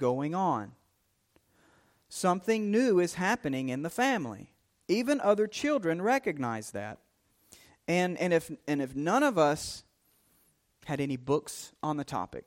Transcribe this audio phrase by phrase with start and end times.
[0.00, 0.72] going on.
[2.08, 4.50] Something new is happening in the family.
[4.88, 6.98] Even other children recognize that.
[7.86, 9.84] And, and, if, and if none of us
[10.86, 12.46] had any books on the topic,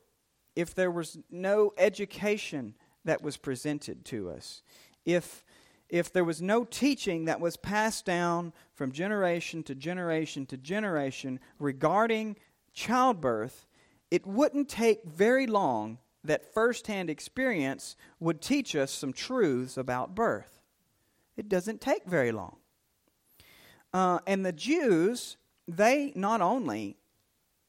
[0.54, 2.74] if there was no education
[3.06, 4.62] that was presented to us,
[5.06, 5.44] if,
[5.88, 11.40] if there was no teaching that was passed down from generation to generation to generation
[11.58, 12.36] regarding
[12.72, 13.66] childbirth,
[14.10, 20.60] it wouldn't take very long that firsthand experience would teach us some truths about birth.
[21.36, 22.56] It doesn't take very long.
[23.92, 25.36] Uh, and the Jews,
[25.68, 26.96] they not only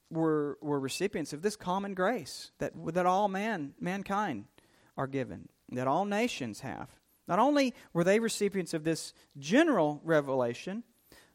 [0.10, 4.46] were, were recipients of this common grace that, that all man, mankind
[4.98, 6.90] are given, that all nations have.
[7.28, 10.84] Not only were they recipients of this general revelation,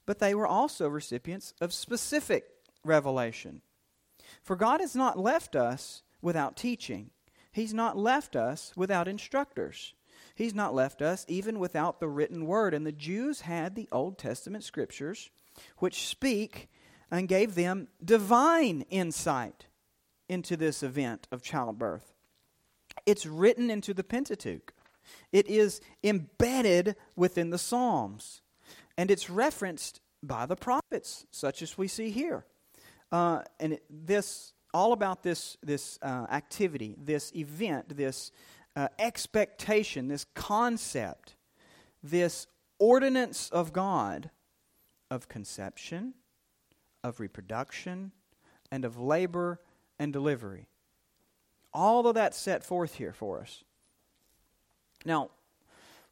[0.06, 2.44] but they were also recipients of specific
[2.84, 3.62] revelation.
[4.42, 7.10] For God has not left us without teaching,
[7.52, 9.94] He's not left us without instructors.
[10.34, 12.74] He's not left us even without the written word.
[12.74, 15.30] And the Jews had the Old Testament scriptures
[15.78, 16.68] which speak
[17.10, 19.66] and gave them divine insight
[20.28, 22.14] into this event of childbirth.
[23.04, 24.72] It's written into the Pentateuch,
[25.32, 28.42] it is embedded within the Psalms,
[28.96, 32.44] and it's referenced by the prophets, such as we see here.
[33.10, 38.32] Uh, and it, this, all about this, this uh, activity, this event, this
[38.76, 41.34] uh, expectation, this concept,
[42.02, 42.46] this
[42.78, 44.30] ordinance of God
[45.10, 46.14] of conception,
[47.02, 48.12] of reproduction,
[48.70, 49.60] and of labor
[49.98, 50.66] and delivery.
[51.72, 53.64] All of that set forth here for us.
[55.04, 55.30] Now,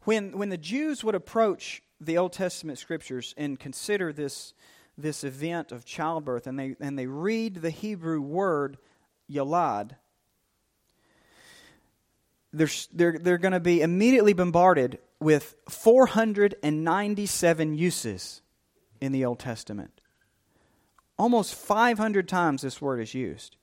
[0.03, 4.55] when, when the Jews would approach the Old Testament scriptures and consider this,
[4.99, 8.79] this event of childbirth, and they, and they read the Hebrew word
[9.31, 9.93] yalad,
[12.53, 18.43] they're, they're, they're going to be immediately bombarded with 497 uses
[19.01, 20.01] in the Old Testament.
[21.19, 23.57] Almost 500 times this word is used.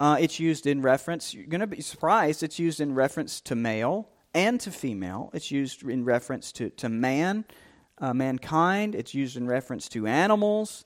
[0.00, 3.54] Uh, it's used in reference, you're going to be surprised, it's used in reference to
[3.54, 5.30] male and to female.
[5.32, 7.44] It's used in reference to, to man,
[7.98, 8.94] uh, mankind.
[8.94, 10.84] It's used in reference to animals.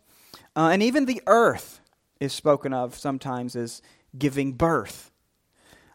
[0.57, 1.81] Uh, and even the earth
[2.21, 3.83] is spoken of sometimes as
[4.17, 5.11] giving birth.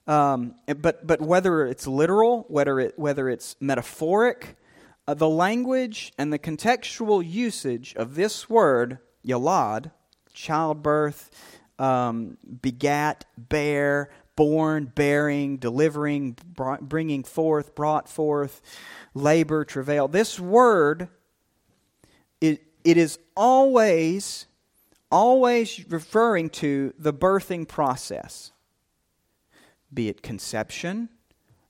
[0.07, 4.57] Um, but, but whether it's literal, whether, it, whether it's metaphoric,
[5.07, 9.91] uh, the language and the contextual usage of this word, yalad,
[10.33, 11.29] childbirth,
[11.79, 16.37] um, begat, bear, born, bearing, delivering,
[16.81, 18.61] bringing forth, brought forth,
[19.13, 20.07] labor, travail.
[20.07, 21.07] This word,
[22.41, 24.47] it, it is always,
[25.11, 28.51] always referring to the birthing process,
[29.93, 31.09] be it conception,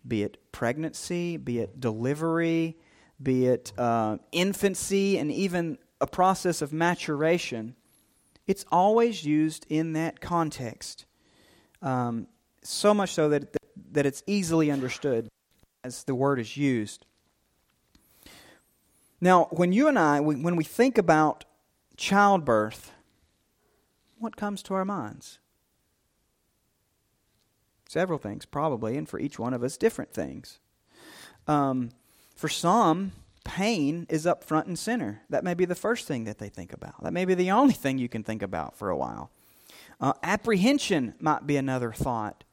[0.07, 2.77] be it pregnancy, be it delivery,
[3.21, 7.75] be it uh, infancy, and even a process of maturation.
[8.47, 11.05] It's always used in that context.
[11.81, 12.27] Um,
[12.63, 13.55] so much so that,
[13.91, 15.27] that it's easily understood
[15.83, 17.05] as the word is used.
[19.19, 21.45] Now, when you and I, when we think about
[21.95, 22.91] childbirth,
[24.17, 25.39] what comes to our minds?
[27.87, 30.59] Several things, probably, and for each one of us, different things.
[31.47, 31.91] Um,
[32.35, 33.11] for some,
[33.43, 35.21] pain is up front and center.
[35.29, 37.03] That may be the first thing that they think about.
[37.03, 39.29] That may be the only thing you can think about for a while.
[40.01, 42.43] Uh, apprehension might be another thought.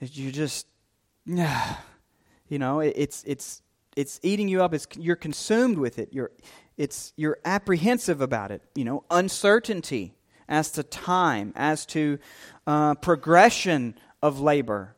[0.00, 0.66] You just,
[1.26, 3.62] you know, it's it's
[3.96, 4.74] it's eating you up.
[4.74, 6.10] It's you're consumed with it.
[6.12, 6.30] You're
[6.76, 8.62] it's you're apprehensive about it.
[8.74, 10.14] You know, uncertainty
[10.48, 12.18] as to time, as to
[12.66, 14.94] uh, progression of labor.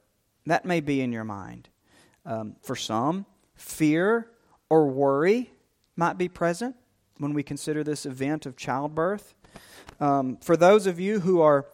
[0.47, 1.69] That may be in your mind.
[2.27, 4.29] Um, for some, fear
[4.69, 5.51] or worry
[5.97, 6.77] might be present
[7.19, 9.35] when we consider this event of childbirth.
[10.01, 11.67] Um, for those of you who are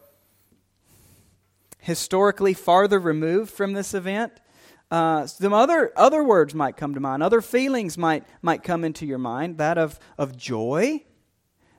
[1.85, 4.33] historically farther removed from this event,
[4.89, 7.21] uh, some other, other words might come to mind.
[7.21, 11.03] Other feelings might, might come into your mind that of, of joy,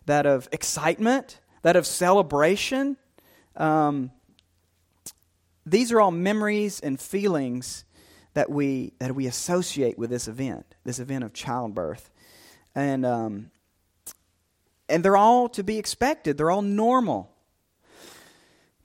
[0.05, 2.97] that of excitement, that of celebration.
[3.57, 4.13] Um,
[5.65, 7.85] these are all memories and feelings
[8.35, 12.11] that we, that we associate with this event, this event of childbirth.
[12.77, 13.51] And, um,
[14.89, 17.36] and they're all to be expected, they're all normal.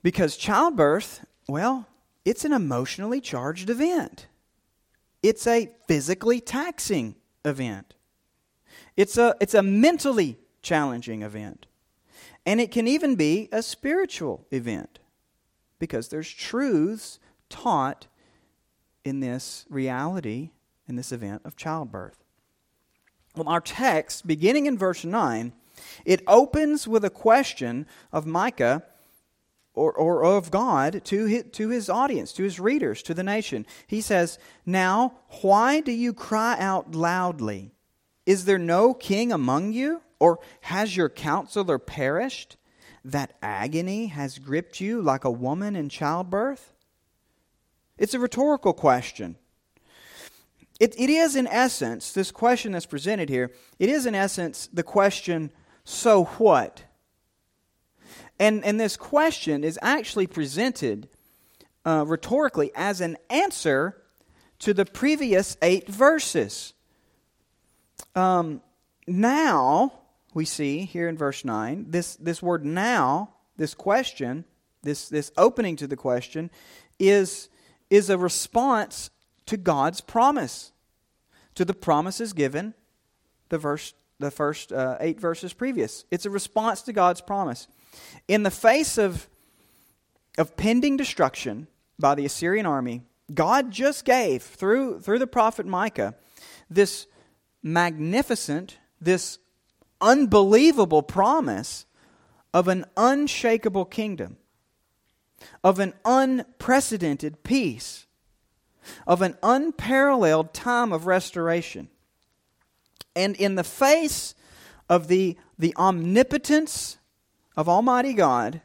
[0.02, 1.86] Because childbirth, well,
[2.24, 4.26] it's an emotionally charged event.
[5.22, 7.14] It's a physically taxing
[7.44, 7.94] event.
[8.96, 11.66] It's a, it's a mentally challenging event.
[12.44, 14.98] And it can even be a spiritual event
[15.78, 18.06] because there's truths taught
[19.04, 20.50] in this reality,
[20.88, 22.22] in this event of childbirth?
[23.36, 25.52] Well, our text, beginning in verse 9,
[26.04, 28.82] it opens with a question of Micah
[29.74, 33.66] or, or of God to his, to his audience, to his readers, to the nation.
[33.86, 37.72] He says, Now, why do you cry out loudly?
[38.26, 40.02] Is there no king among you?
[40.20, 42.56] Or has your counselor perished?
[43.04, 46.72] That agony has gripped you like a woman in childbirth?
[47.98, 49.36] It's a rhetorical question.
[50.78, 54.82] It, it is, in essence, this question that's presented here, it is, in essence, the
[54.82, 55.50] question,
[55.84, 56.84] so what?
[58.42, 61.08] And, and this question is actually presented
[61.86, 64.02] uh, rhetorically as an answer
[64.58, 66.72] to the previous eight verses.
[68.16, 68.60] Um,
[69.06, 69.92] now,
[70.34, 74.44] we see here in verse 9, this, this word now, this question,
[74.82, 76.50] this, this opening to the question,
[76.98, 77.48] is,
[77.90, 79.10] is a response
[79.46, 80.72] to God's promise,
[81.54, 82.74] to the promises given
[83.50, 86.04] the, verse, the first uh, eight verses previous.
[86.10, 87.68] It's a response to God's promise.
[88.28, 89.28] In the face of,
[90.38, 91.66] of pending destruction
[91.98, 93.02] by the Assyrian army,
[93.32, 96.14] God just gave, through, through the prophet Micah,
[96.68, 97.06] this
[97.62, 99.38] magnificent, this
[100.00, 101.86] unbelievable promise
[102.52, 104.36] of an unshakable kingdom,
[105.64, 108.06] of an unprecedented peace,
[109.06, 111.88] of an unparalleled time of restoration.
[113.14, 114.34] And in the face
[114.88, 116.98] of the, the omnipotence
[117.56, 118.60] of Almighty God,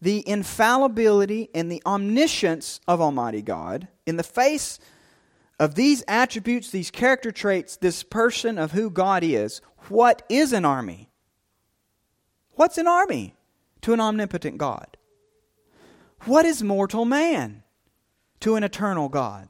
[0.00, 4.78] the infallibility and the omniscience of Almighty God, in the face
[5.58, 10.64] of these attributes, these character traits, this person of who God is, what is an
[10.64, 11.10] army?
[12.52, 13.34] What's an army
[13.82, 14.96] to an omnipotent God?
[16.24, 17.62] What is mortal man
[18.40, 19.48] to an eternal God?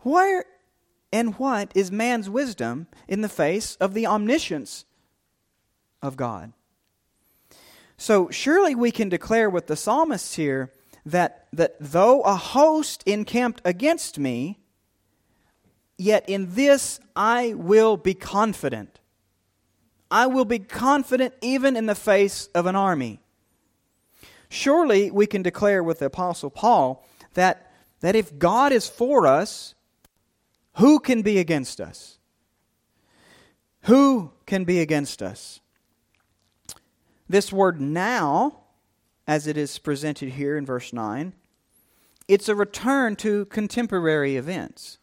[0.00, 0.44] Where
[1.12, 4.84] and what is man's wisdom in the face of the omniscience
[6.02, 6.52] of God?
[7.98, 10.72] So surely we can declare with the psalmist here
[11.04, 14.60] that, that though a host encamped against me,
[15.98, 19.00] yet in this I will be confident.
[20.10, 23.20] I will be confident even in the face of an army.
[24.48, 27.04] Surely we can declare with the Apostle Paul
[27.34, 29.74] that, that if God is for us,
[30.74, 32.18] who can be against us?
[33.82, 35.60] Who can be against us?
[37.28, 38.60] This word now,
[39.26, 41.34] as it is presented here in verse 9,
[42.26, 44.98] it's a return to contemporary events.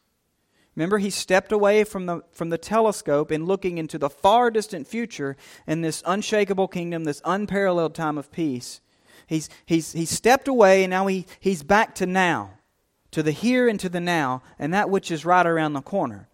[0.75, 4.87] Remember, he stepped away from the, from the telescope and looking into the far distant
[4.87, 8.81] future in this unshakable kingdom, this unparalleled time of peace.
[9.27, 12.51] He's, he's, he stepped away and now he, he's back to now,
[13.11, 16.27] to the here and to the now, and that which is right around the corner.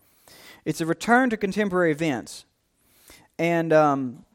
[0.66, 2.46] It's a return to contemporary events.
[3.38, 4.26] And um,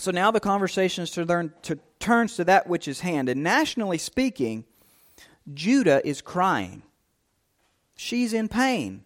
[0.00, 3.28] so now the conversation to learn to, turns to that which is hand.
[3.28, 4.64] And nationally speaking,
[5.52, 6.82] Judah is crying.
[7.96, 9.04] She's in pain.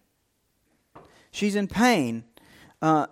[1.31, 2.23] She's in pain
[2.81, 3.07] uh,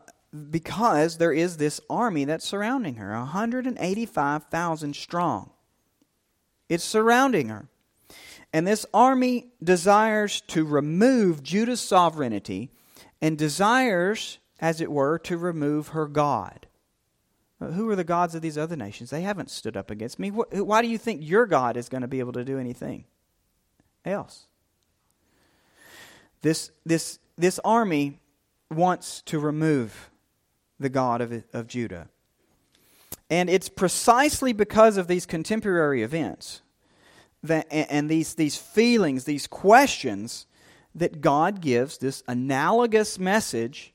[0.49, 5.49] because there is this army that's surrounding her 185,000 strong.
[6.69, 7.67] It's surrounding her.
[8.53, 12.71] And this army desires to remove Judah's sovereignty
[13.21, 16.67] and desires, as it were, to remove her God.
[17.61, 19.09] Uh, who are the gods of these other nations?
[19.09, 20.29] They haven't stood up against me.
[20.29, 23.05] Why do you think your God is going to be able to do anything
[24.05, 24.47] else?
[26.41, 28.19] This, this, this army
[28.69, 30.09] wants to remove
[30.79, 32.09] the God of, of Judah.
[33.29, 36.61] And it's precisely because of these contemporary events
[37.41, 40.47] that, and these, these feelings, these questions,
[40.95, 43.93] that God gives this analogous message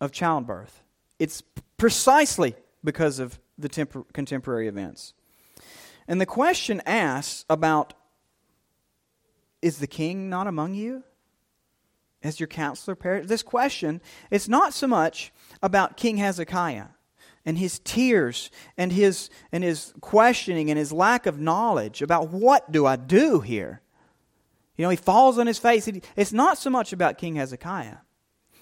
[0.00, 0.82] of childbirth.
[1.18, 1.42] It's
[1.76, 5.14] precisely because of the tempor- contemporary events.
[6.06, 7.94] And the question asks about
[9.62, 11.04] is the king not among you?
[12.22, 13.28] Has your counselor perished?
[13.28, 16.88] This question, it's not so much about King Hezekiah
[17.46, 22.70] and his tears and his and his questioning and his lack of knowledge about what
[22.72, 23.80] do I do here.
[24.76, 25.88] You know, he falls on his face.
[26.16, 27.98] It's not so much about King Hezekiah.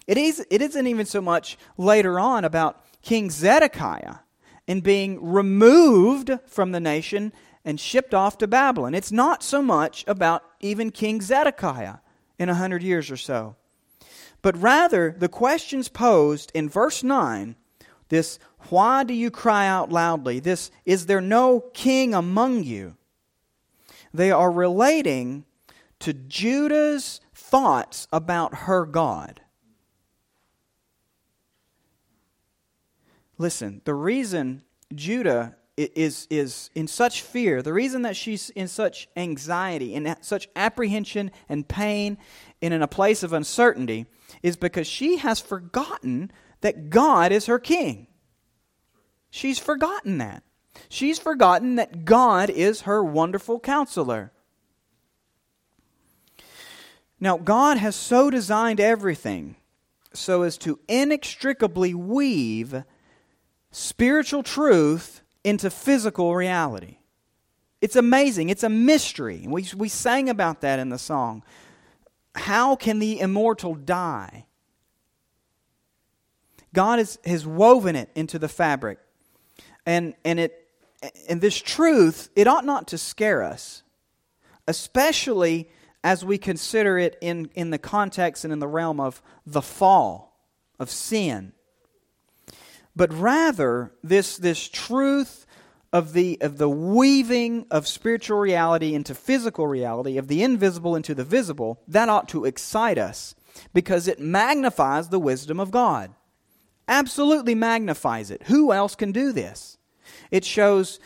[0.07, 4.17] It, is, it isn't even so much later on about King Zedekiah
[4.67, 7.33] and being removed from the nation
[7.65, 8.95] and shipped off to Babylon.
[8.95, 11.97] It's not so much about even King Zedekiah
[12.39, 13.57] in a hundred years or so.
[14.41, 17.57] But rather, the questions posed in verse 9
[18.13, 20.39] this, why do you cry out loudly?
[20.39, 22.95] This, is there no king among you?
[24.13, 25.47] They are relating
[26.01, 29.41] to Judah's thoughts about her God.
[33.43, 34.63] Listen, the reason
[34.95, 40.49] Judah is, is in such fear, the reason that she's in such anxiety, in such
[40.55, 42.19] apprehension and pain,
[42.63, 44.07] and in a place of uncertainty,
[44.45, 46.31] is because she has forgotten
[46.61, 48.07] that God is her king.
[49.29, 50.45] She's forgotten that.
[50.89, 54.31] She's forgotten that God is her wonderful counselor.
[57.19, 59.57] Now, God has so designed everything
[60.13, 62.85] so as to inextricably weave
[63.73, 66.99] spiritual truth into physical reality.
[67.81, 68.51] It's amazing.
[68.51, 69.45] It's a mystery.
[69.49, 71.43] We, we sang about that in the song.
[72.37, 74.47] How can the immortal die?
[76.73, 78.99] God has, has woven it into the fabric.
[79.85, 80.69] And, and, it,
[81.29, 83.83] and this truth, it ought not to scare us,
[84.69, 85.69] especially
[86.05, 90.39] as we consider it in, in the context and in the realm of the fall,
[90.79, 91.53] of sin
[92.95, 95.47] but rather this, this truth
[95.93, 101.15] of the, of the weaving of spiritual reality into physical reality, of the invisible into
[101.15, 103.35] the visible, that ought to excite us
[103.75, 106.15] because it magnifies the wisdom of God.
[106.89, 108.43] Absolutely magnifies it.
[108.45, 109.79] Who else can do this?
[110.31, 110.99] It shows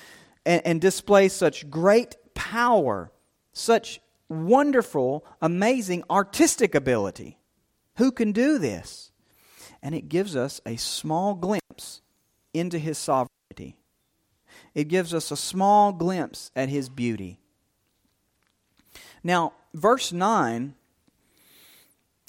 [0.45, 3.13] and, and displays such great power,
[3.53, 7.39] such wonderful, amazing artistic ability.
[7.97, 9.11] Who can do this?
[9.83, 11.66] And it gives us a small glimpse
[12.53, 13.77] into his sovereignty.
[14.75, 17.39] It gives us a small glimpse at his beauty.
[19.23, 20.75] Now, verse 9,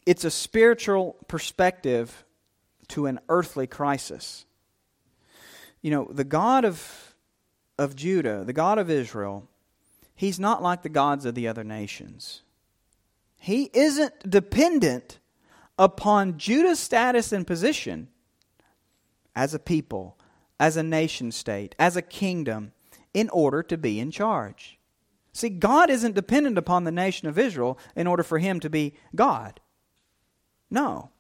[0.06, 2.26] it's a spiritual perspective
[2.90, 4.46] to an earthly crisis.
[5.82, 7.16] You know, the God of,
[7.78, 9.48] of Judah, the God of Israel,
[10.16, 12.42] he's not like the gods of the other nations.
[13.38, 15.20] He isn't dependent
[15.78, 18.08] upon Judah's status and position
[19.38, 20.18] as a people,
[20.60, 22.72] as a nation state, as a kingdom,
[23.14, 24.80] in order to be in charge.
[25.32, 28.96] See, God isn't dependent upon the nation of Israel in order for him to be
[29.16, 29.60] God.
[30.72, 31.12] No,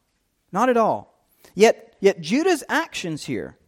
[0.51, 1.27] not at all.
[1.53, 3.59] Yet, yet Judah's actions here,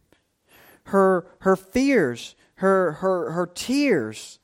[0.86, 4.40] her, her fears, her, her, her tears,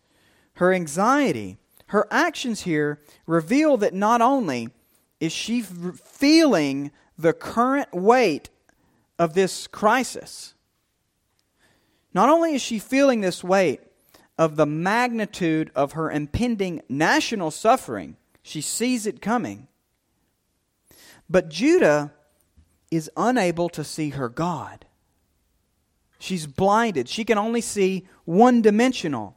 [0.54, 1.58] her anxiety,
[1.88, 4.68] her actions here reveal that not only
[5.18, 8.50] is she feeling the current weight
[9.18, 10.54] of this crisis.
[12.12, 13.80] Not only is she feeling this weight
[14.38, 19.68] of the magnitude of her impending national suffering, she sees it coming.
[21.28, 22.12] But Judah
[22.90, 24.86] is unable to see her God.
[26.18, 27.08] She's blinded.
[27.08, 29.36] She can only see one dimensional,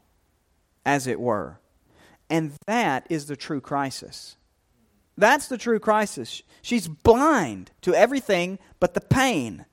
[0.86, 1.60] as it were.
[2.30, 4.38] And that is the true crisis.
[5.18, 6.42] That's the true crisis.
[6.62, 9.66] She's blind to everything but the pain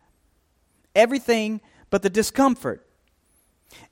[0.96, 1.60] everything
[1.90, 2.84] but the discomfort.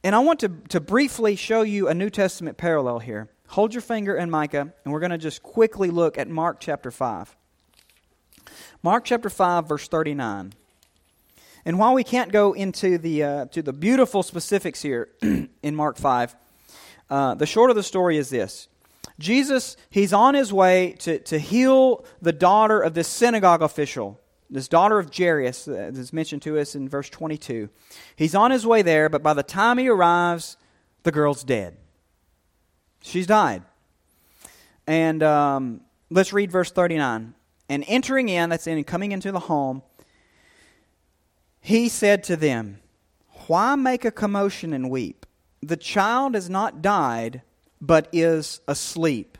[0.03, 3.29] And I want to, to briefly show you a New Testament parallel here.
[3.49, 6.91] Hold your finger in Micah, and we're going to just quickly look at Mark chapter
[6.91, 7.37] 5.
[8.83, 10.55] Mark chapter 5, verse 39.
[11.67, 15.09] And while we can't go into the, uh, to the beautiful specifics here
[15.63, 16.35] in Mark 5,
[17.11, 18.69] uh, the short of the story is this
[19.19, 24.21] Jesus, he's on his way to, to heal the daughter of this synagogue official
[24.51, 27.69] this daughter of Jairus, uh, that's mentioned to us in verse 22.
[28.17, 30.57] He's on his way there, but by the time he arrives,
[31.03, 31.77] the girl's dead.
[33.03, 33.63] She's died.
[34.87, 37.35] And um, let's read verse 39.
[37.69, 39.83] And entering in, that's in coming into the home,
[41.61, 42.81] he said to them,
[43.47, 45.25] Why make a commotion and weep?
[45.63, 47.41] The child has not died,
[47.81, 49.39] but is asleep.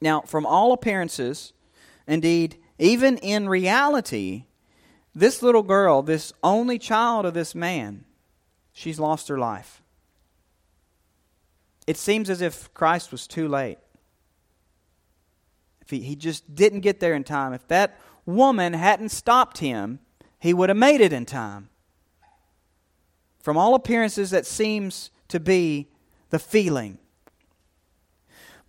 [0.00, 1.52] Now, from all appearances,
[2.06, 4.44] indeed, even in reality,
[5.14, 8.04] this little girl, this only child of this man,
[8.72, 9.82] she's lost her life.
[11.86, 13.78] It seems as if Christ was too late.
[15.80, 17.52] If he, he just didn't get there in time.
[17.52, 20.00] If that woman hadn't stopped him,
[20.38, 21.70] he would have made it in time.
[23.42, 25.88] From all appearances, that seems to be
[26.30, 26.98] the feeling.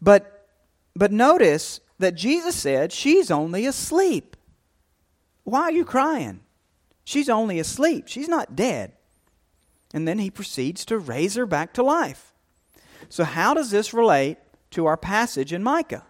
[0.01, 0.47] But,
[0.95, 4.35] but notice that Jesus said, She's only asleep.
[5.43, 6.41] Why are you crying?
[7.03, 8.07] She's only asleep.
[8.07, 8.93] She's not dead.
[9.93, 12.33] And then he proceeds to raise her back to life.
[13.09, 14.37] So, how does this relate
[14.71, 16.05] to our passage in Micah?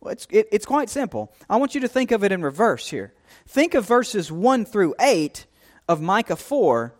[0.00, 1.32] Well, it's, it, it's quite simple.
[1.48, 3.14] I want you to think of it in reverse here.
[3.46, 5.46] Think of verses 1 through 8
[5.88, 6.94] of Micah 4,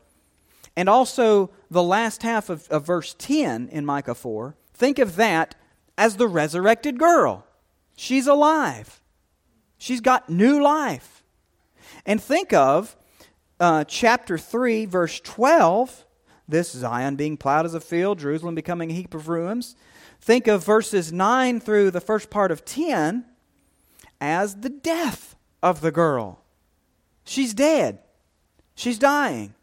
[0.76, 4.57] and also the last half of, of verse 10 in Micah 4.
[4.73, 5.54] Think of that
[5.99, 7.43] as the resurrected girl.
[7.96, 9.00] She's alive,
[9.78, 11.22] she's got new life.
[12.06, 12.96] And think of
[13.60, 16.04] uh, chapter 3, verse 12
[16.46, 19.76] this Zion being plowed as a field, Jerusalem becoming a heap of ruins.
[20.20, 23.24] Think of verses 9 through the first part of 10
[24.20, 26.40] as the death of the girl.
[27.24, 28.00] She's dead,
[28.74, 29.54] she's dying.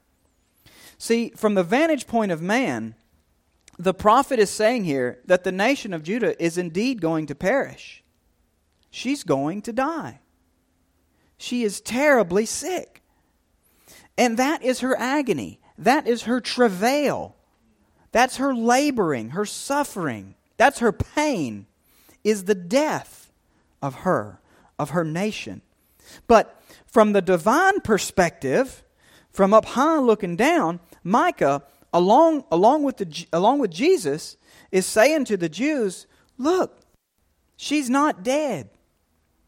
[0.97, 2.95] See, from the vantage point of man,
[3.77, 8.00] the prophet is saying here that the nation of Judah is indeed going to perish.
[8.91, 10.19] She's going to die.
[11.38, 13.01] She is terribly sick.
[14.17, 15.60] And that is her agony.
[15.77, 17.36] That is her travail.
[18.12, 20.36] That's her laboring, her suffering.
[20.57, 21.65] That's her pain,
[22.24, 23.31] is the death
[23.81, 24.39] of her,
[24.77, 25.62] of her nation.
[26.27, 28.83] But from the divine perspective,
[29.31, 34.38] from up high looking down, Micah, along, along, with, the, along with Jesus,
[34.71, 36.05] is saying to the Jews,
[36.38, 36.81] Look,
[37.55, 38.69] she's not dead.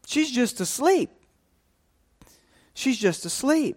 [0.06, 1.10] She's just asleep.
[2.74, 3.76] She's just asleep.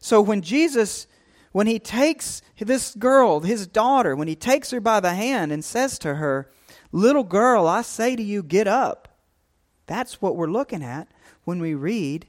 [0.00, 1.06] So when Jesus,
[1.52, 5.64] when he takes this girl, his daughter, when he takes her by the hand and
[5.64, 6.50] says to her,
[6.90, 9.08] Little girl, I say to you, get up.
[9.86, 11.08] That's what we're looking at
[11.44, 12.26] when we read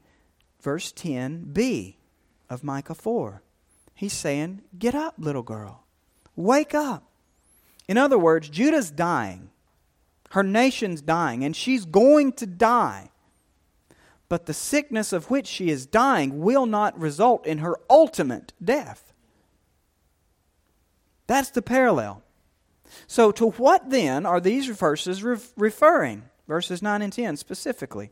[0.62, 1.96] verse 10b
[2.50, 3.42] of Micah 4.
[3.96, 5.84] He's saying, Get up, little girl.
[6.36, 7.10] Wake up.
[7.88, 9.50] In other words, Judah's dying.
[10.32, 13.10] Her nation's dying, and she's going to die
[14.34, 19.14] but the sickness of which she is dying will not result in her ultimate death.
[21.28, 22.24] That's the parallel.
[23.06, 26.24] So, to what then are these verses referring?
[26.48, 28.10] Verses 9 and 10 specifically.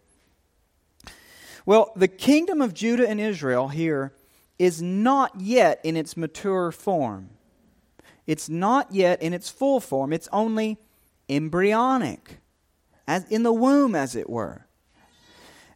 [1.66, 4.14] Well, the kingdom of Judah and Israel here
[4.60, 7.32] is not yet in its mature form.
[8.28, 10.14] It's not yet in its full form.
[10.14, 10.78] It's only
[11.28, 12.38] embryonic,
[13.08, 14.68] as in the womb, as it were.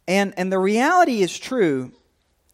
[0.08, 1.92] And, and the reality is true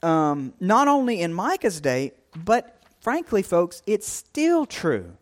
[0.03, 5.17] um, not only in Micah's day, but frankly, folks, it's still true.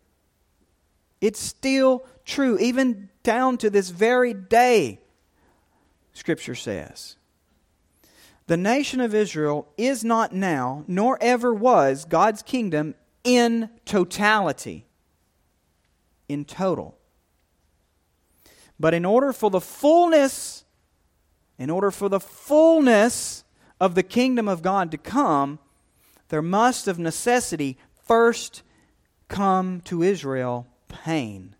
[1.21, 4.99] It's still true, even down to this very day,
[6.13, 7.17] Scripture says.
[8.47, 14.85] The nation of Israel is not now, nor ever was, God's kingdom in totality,
[16.27, 16.97] in total.
[18.79, 20.63] But in order for the fullness
[21.59, 23.43] in order for the fullness
[23.79, 25.59] of the kingdom of God to come,
[26.29, 28.63] there must of necessity first
[29.27, 31.55] come to Israel pain.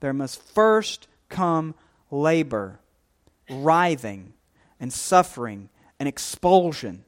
[0.00, 1.74] There must first come
[2.10, 2.80] labor,
[3.48, 4.34] writhing,
[4.80, 7.04] and suffering, and expulsion.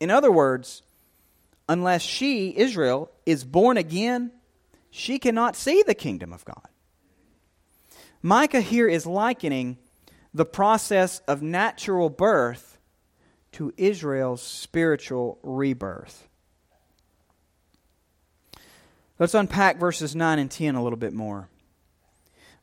[0.00, 0.82] In other words,
[1.68, 4.32] unless she, Israel, is born again,
[4.90, 6.68] she cannot see the kingdom of God.
[8.22, 9.78] Micah here is likening
[10.34, 12.78] the process of natural birth
[13.52, 16.28] to Israel's spiritual rebirth.
[19.18, 21.48] Let's unpack verses 9 and 10 a little bit more.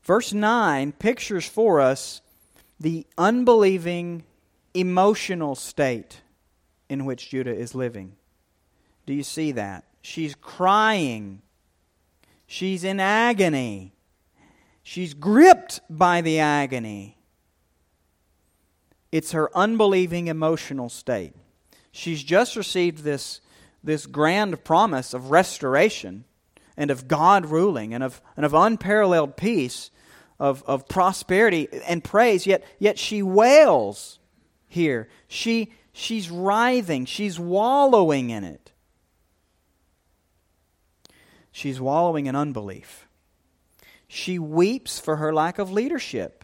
[0.03, 2.21] Verse 9 pictures for us
[2.79, 4.23] the unbelieving
[4.73, 6.21] emotional state
[6.89, 8.15] in which Judah is living.
[9.05, 9.86] Do you see that?
[10.01, 11.41] She's crying.
[12.47, 13.93] She's in agony.
[14.82, 17.18] She's gripped by the agony.
[19.12, 21.34] It's her unbelieving emotional state.
[21.91, 23.41] She's just received this,
[23.84, 26.26] this grand promise of restoration
[26.78, 29.91] and of God ruling and of, and of unparalleled peace,
[30.39, 34.19] of, of prosperity and praise, yet, yet she wails
[34.67, 35.10] here.
[35.28, 38.72] She, she's writhing, she's wallowing in it.
[41.52, 43.08] She's wallowing in unbelief.
[44.08, 46.38] She weeps for her lack of leadership.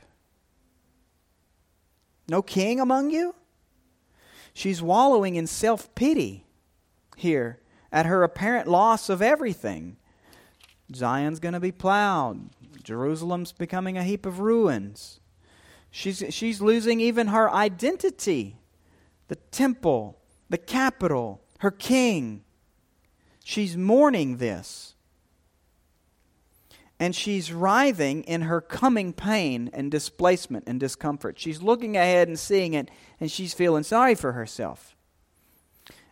[2.27, 3.35] No king among you?
[4.53, 6.45] She's wallowing in self pity
[7.17, 7.59] here
[7.91, 9.97] at her apparent loss of everything.
[10.93, 12.49] Zion's going to be plowed,
[12.83, 15.19] Jerusalem's becoming a heap of ruins.
[15.91, 18.57] She's, she's losing even her identity
[19.27, 22.43] the temple, the capital, her king.
[23.43, 24.94] She's mourning this
[26.99, 31.38] and she's writhing in her coming pain and displacement and discomfort.
[31.38, 34.95] She's looking ahead and seeing it, and she's feeling sorry for herself.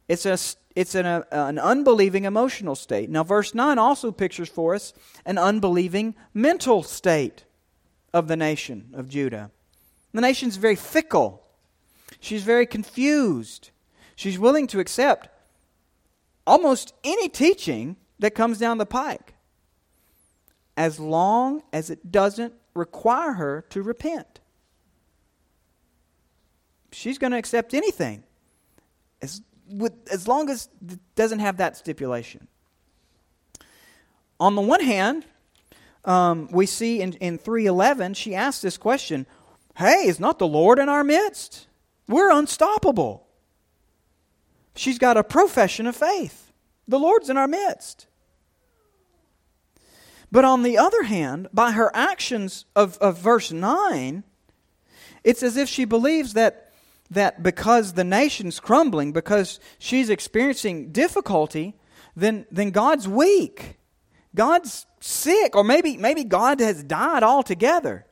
[0.10, 0.38] It's, a,
[0.76, 3.10] it's an, a, an unbelieving emotional state.
[3.10, 4.93] Now, verse 9 also pictures for us
[5.26, 7.46] an unbelieving mental state
[8.13, 9.52] of the nation of Judah.
[10.13, 11.43] The nation's very fickle,
[12.19, 13.69] she's very confused.
[14.15, 15.28] She's willing to accept
[16.46, 19.34] almost any teaching that comes down the pike
[20.75, 24.39] as long as it doesn't require her to repent.
[26.91, 28.23] She's going to accept anything
[29.21, 32.47] as, with, as long as it doesn't have that stipulation.
[34.39, 35.25] On the one hand,
[36.05, 39.25] um, we see in, in 311, she asks this question
[39.75, 41.67] Hey, is not the Lord in our midst?
[42.07, 43.25] We're unstoppable.
[44.75, 46.51] She's got a profession of faith.
[46.88, 48.07] The Lord's in our midst.
[50.34, 54.24] But on the other hand, by her actions of, of verse 9,
[55.24, 56.72] it's as if she believes that,
[57.12, 61.76] that because the nation's crumbling, because she's experiencing difficulty,
[62.15, 63.78] then, then God's weak.
[64.34, 68.08] God's sick, or maybe, maybe God has died altogether.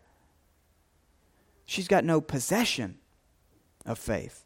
[1.65, 2.99] She's got no possession
[3.83, 4.45] of faith.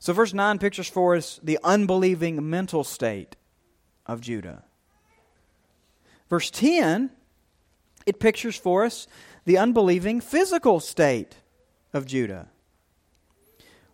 [0.00, 3.36] So, verse 9 pictures for us the unbelieving mental state
[4.04, 4.64] of Judah.
[6.34, 7.10] Verse 10,
[8.06, 9.06] it pictures for us
[9.44, 11.36] the unbelieving physical state
[11.92, 12.48] of Judah.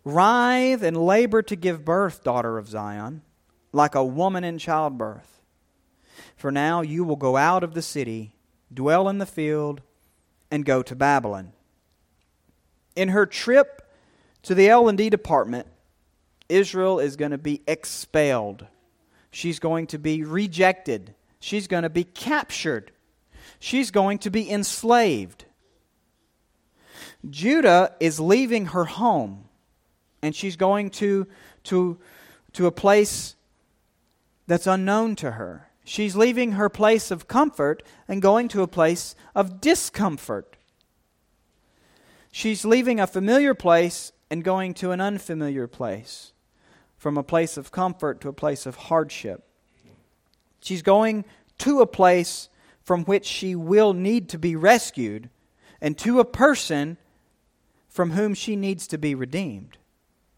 [0.03, 3.21] Writhe and labor to give birth, daughter of Zion,
[3.71, 5.43] like a woman in childbirth.
[6.35, 8.33] For now you will go out of the city,
[8.73, 9.81] dwell in the field,
[10.49, 11.53] and go to Babylon.
[12.95, 13.87] In her trip
[14.41, 15.67] to the L&D department,
[16.49, 18.65] Israel is going to be expelled.
[19.29, 21.13] She's going to be rejected.
[21.41, 22.91] She's going to be captured.
[23.59, 25.43] She's going to be enslaved.
[27.29, 29.49] Judah is leaving her home
[30.21, 31.27] and she's going to,
[31.63, 31.99] to,
[32.53, 33.35] to a place
[34.47, 35.67] that's unknown to her.
[35.83, 40.55] She's leaving her place of comfort and going to a place of discomfort.
[42.31, 46.33] She's leaving a familiar place and going to an unfamiliar place,
[46.97, 49.50] from a place of comfort to a place of hardship.
[50.61, 51.25] She's going
[51.59, 52.49] to a place
[52.83, 55.29] from which she will need to be rescued
[55.79, 56.97] and to a person
[57.89, 59.77] from whom she needs to be redeemed.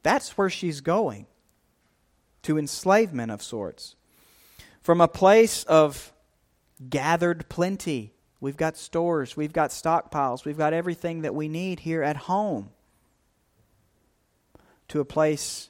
[0.01, 1.27] That's where she's going
[2.41, 3.95] to enslavement of sorts.
[4.81, 6.11] From a place of
[6.89, 12.03] gathered plenty We've got stores, we've got stockpiles, we've got everything that we need here
[12.03, 12.71] at home.
[14.89, 15.69] To a place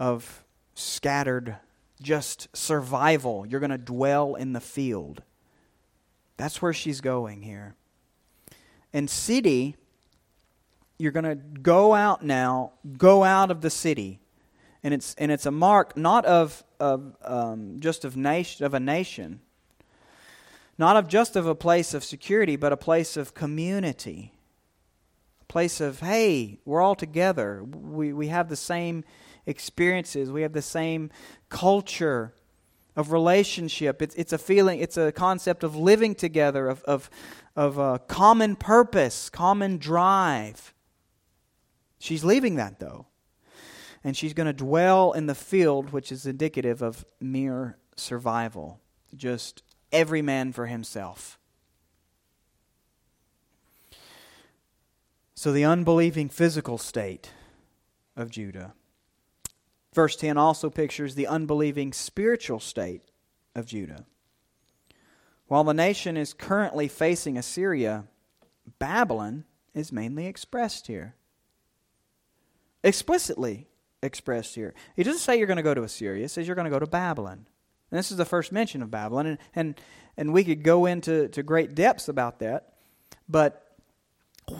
[0.00, 0.42] of
[0.74, 1.58] scattered,
[1.98, 3.46] just survival.
[3.46, 5.22] You're going to dwell in the field.
[6.36, 7.74] That's where she's going here.
[8.92, 9.76] And city,
[10.98, 14.20] you're going to go out now, go out of the city.
[14.82, 18.80] And it's, and it's a mark not of, of um, just of, nation, of a
[18.80, 19.40] nation,
[20.78, 24.32] not of just of a place of security, but a place of community.
[25.42, 27.64] A place of, hey, we're all together.
[27.64, 29.04] We, we have the same
[29.48, 31.10] experiences, we have the same
[31.48, 32.34] culture
[32.94, 34.02] of relationship.
[34.02, 37.10] It's, it's a feeling, it's a concept of living together, of, of,
[37.56, 40.74] of a common purpose, common drive.
[41.98, 43.06] She's leaving that, though.
[44.04, 48.80] And she's going to dwell in the field, which is indicative of mere survival,
[49.16, 51.38] just every man for himself.
[55.34, 57.30] So, the unbelieving physical state
[58.16, 58.74] of Judah.
[59.94, 63.02] Verse 10 also pictures the unbelieving spiritual state
[63.54, 64.04] of Judah.
[65.46, 68.04] While the nation is currently facing Assyria,
[68.78, 71.14] Babylon is mainly expressed here.
[72.84, 73.66] Explicitly
[74.02, 74.74] expressed here.
[74.94, 76.78] He doesn't say you're going to go to Assyria, he says you're going to go
[76.78, 77.46] to Babylon.
[77.90, 79.80] And this is the first mention of Babylon, and, and,
[80.18, 82.74] and we could go into to great depths about that.
[83.26, 83.64] But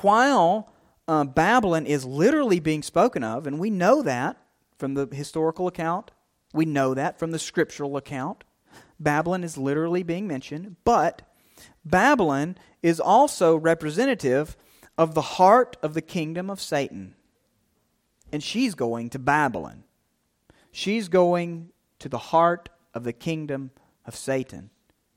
[0.00, 0.72] while
[1.06, 4.38] uh, Babylon is literally being spoken of, and we know that
[4.78, 6.10] from the historical account,
[6.52, 8.44] we know that from the scriptural account,
[8.98, 11.22] Babylon is literally being mentioned, but
[11.84, 14.56] Babylon is also representative
[14.96, 17.14] of the heart of the kingdom of Satan.
[18.32, 19.84] And she's going to Babylon.
[20.70, 23.70] She's going to the heart of the kingdom
[24.04, 24.70] of Satan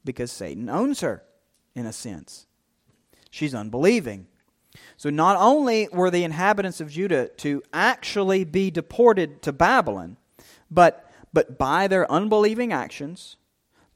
[0.04, 1.24] because Satan owns her,
[1.76, 2.47] in a sense.
[3.30, 4.28] She's unbelieving.
[4.98, 10.18] So, not only were the inhabitants of Judah to actually be deported to Babylon,
[10.70, 13.36] but, but by their unbelieving actions,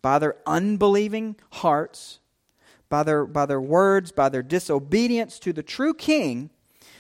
[0.02, 2.20] by their unbelieving hearts,
[2.90, 6.50] by their, by their words, by their disobedience to the true king,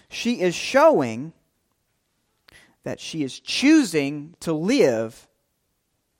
[0.09, 1.33] she is showing
[2.83, 5.27] that she is choosing to live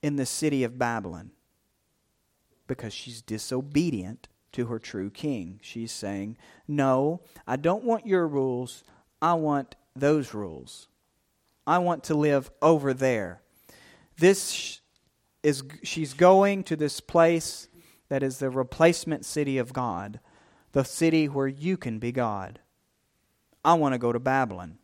[0.02, 1.32] in the city of Babylon
[2.68, 5.60] because she's disobedient to her true king.
[5.62, 6.38] She's saying,
[6.68, 8.84] No, I don't want your rules.
[9.22, 10.88] I want those rules.
[11.68, 13.41] I want to live over there.
[14.18, 14.80] This
[15.44, 17.68] is she's going to this place
[18.08, 20.20] that is the replacement city of God,
[20.72, 22.60] the city where you can be God.
[23.63, 24.78] I want to go to Babylon.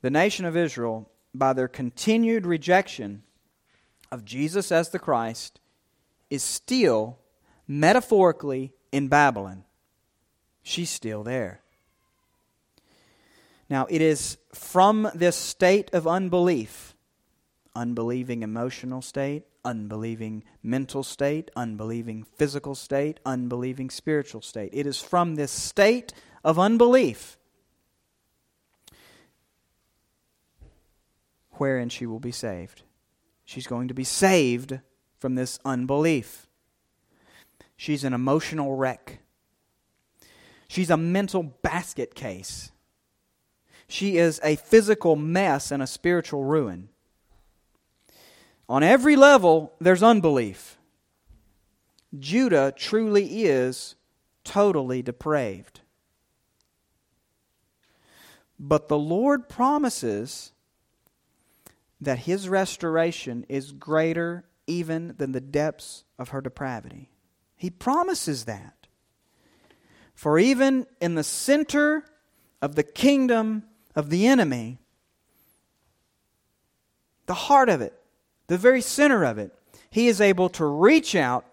[0.00, 3.24] The nation of Israel, by their continued rejection
[4.12, 5.60] of Jesus as the Christ,
[6.30, 7.18] is still
[7.66, 9.64] metaphorically in Babylon.
[10.62, 11.60] She's still there.
[13.68, 16.94] Now, it is from this state of unbelief,
[17.74, 24.70] unbelieving emotional state, unbelieving mental state, unbelieving physical state, unbelieving spiritual state.
[24.72, 26.12] It is from this state
[26.44, 27.38] of unbelief
[31.52, 32.82] wherein she will be saved.
[33.44, 34.80] She's going to be saved
[35.18, 36.46] from this unbelief.
[37.76, 39.20] She's an emotional wreck.
[40.68, 42.72] She's a mental basket case.
[43.86, 46.88] She is a physical mess and a spiritual ruin.
[48.68, 50.78] On every level, there's unbelief.
[52.18, 53.94] Judah truly is
[54.42, 55.80] totally depraved.
[58.58, 60.52] But the Lord promises
[62.00, 67.10] that his restoration is greater even than the depths of her depravity.
[67.64, 68.88] He promises that.
[70.14, 72.04] For even in the center
[72.60, 73.62] of the kingdom
[73.96, 74.80] of the enemy,
[77.24, 77.94] the heart of it,
[78.48, 79.50] the very center of it,
[79.88, 81.46] he is able to reach out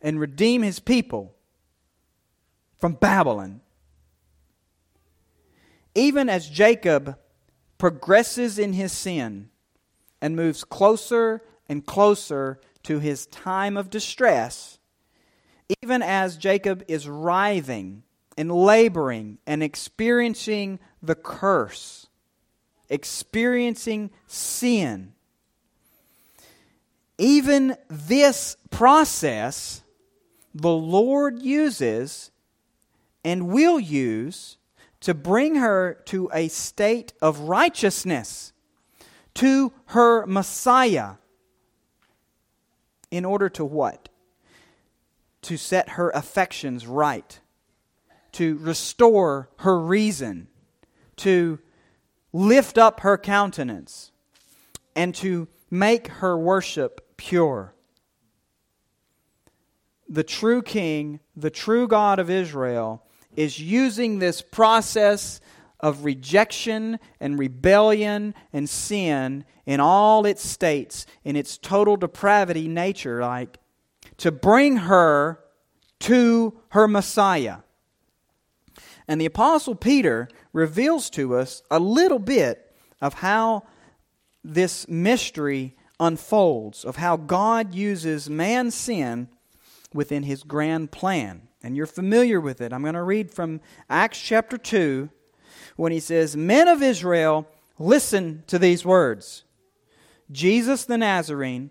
[0.00, 1.34] and redeem his people
[2.78, 3.62] from Babylon.
[5.96, 7.18] Even as Jacob
[7.78, 9.50] progresses in his sin
[10.20, 14.78] and moves closer and closer to his time of distress,
[15.80, 18.02] even as Jacob is writhing
[18.36, 22.06] and laboring and experiencing the curse,
[22.88, 25.12] experiencing sin,
[27.18, 29.82] even this process
[30.54, 32.30] the Lord uses
[33.24, 34.56] and will use
[35.00, 38.52] to bring her to a state of righteousness,
[39.34, 41.14] to her Messiah.
[43.10, 44.08] In order to what?
[45.42, 47.40] To set her affections right,
[48.32, 50.46] to restore her reason,
[51.16, 51.58] to
[52.32, 54.12] lift up her countenance,
[54.94, 57.74] and to make her worship pure.
[60.08, 65.40] The true King, the true God of Israel, is using this process
[65.80, 73.20] of rejection and rebellion and sin in all its states, in its total depravity nature,
[73.20, 73.58] like
[74.22, 75.40] to bring her
[75.98, 77.58] to her Messiah.
[79.08, 83.64] And the Apostle Peter reveals to us a little bit of how
[84.44, 89.26] this mystery unfolds of how God uses man's sin
[89.92, 91.48] within his grand plan.
[91.60, 92.72] And you're familiar with it.
[92.72, 95.10] I'm going to read from Acts chapter 2
[95.74, 99.42] when he says, Men of Israel, listen to these words
[100.30, 101.70] Jesus the Nazarene,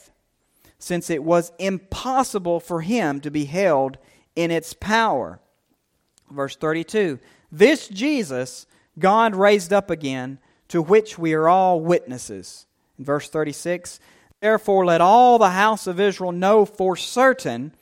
[0.81, 3.99] since it was impossible for him to be held
[4.35, 5.39] in its power.
[6.31, 7.19] Verse 32
[7.51, 8.65] This Jesus
[8.97, 12.65] God raised up again, to which we are all witnesses.
[12.97, 13.99] In verse 36
[14.39, 17.75] Therefore, let all the house of Israel know for certain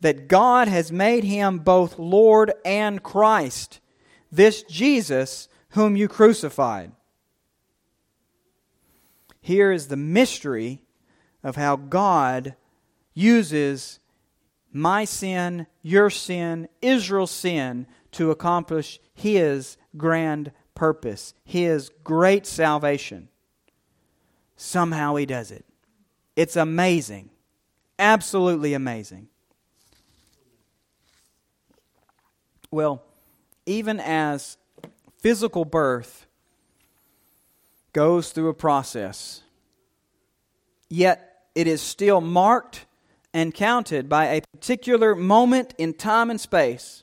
[0.00, 3.80] that God has made him both Lord and Christ,
[4.30, 6.92] this Jesus whom you crucified.
[9.40, 10.83] Here is the mystery
[11.44, 12.56] of how God
[13.12, 14.00] uses
[14.72, 23.28] my sin, your sin, Israel's sin to accomplish his grand purpose, his great salvation.
[24.56, 25.64] Somehow he does it.
[26.34, 27.30] It's amazing.
[27.98, 29.28] Absolutely amazing.
[32.70, 33.04] Well,
[33.66, 34.56] even as
[35.18, 36.26] physical birth
[37.92, 39.42] goes through a process,
[40.88, 42.86] yet it is still marked
[43.32, 47.02] and counted by a particular moment in time and space,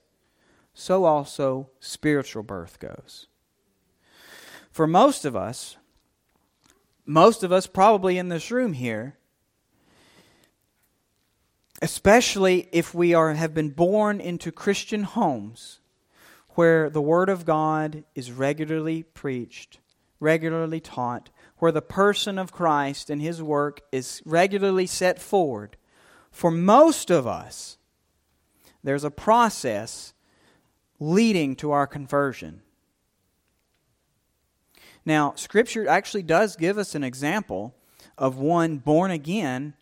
[0.73, 3.27] so also spiritual birth goes.
[4.71, 5.77] For most of us,
[7.05, 9.17] most of us probably in this room here,
[11.81, 15.79] especially if we are have been born into Christian homes,
[16.51, 19.79] where the Word of God is regularly preached,
[20.19, 21.29] regularly taught,
[21.61, 25.77] where the person of Christ and His work is regularly set forward,
[26.31, 27.77] for most of us,
[28.83, 30.13] there's a process
[30.99, 32.63] leading to our conversion.
[35.05, 37.75] Now, Scripture actually does give us an example
[38.17, 39.75] of one born again,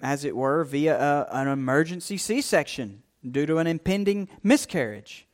[0.00, 5.26] as it were, via a, an emergency C section due to an impending miscarriage.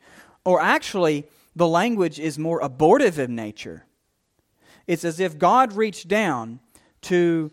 [0.42, 3.84] Or actually, the language is more abortive in nature.
[4.86, 6.60] It's as if God reached down
[7.02, 7.50] to,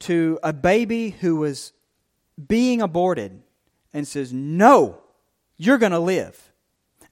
[0.00, 1.72] to a baby who was
[2.48, 3.42] being aborted
[3.92, 5.00] and says, No,
[5.56, 6.52] you're going to live.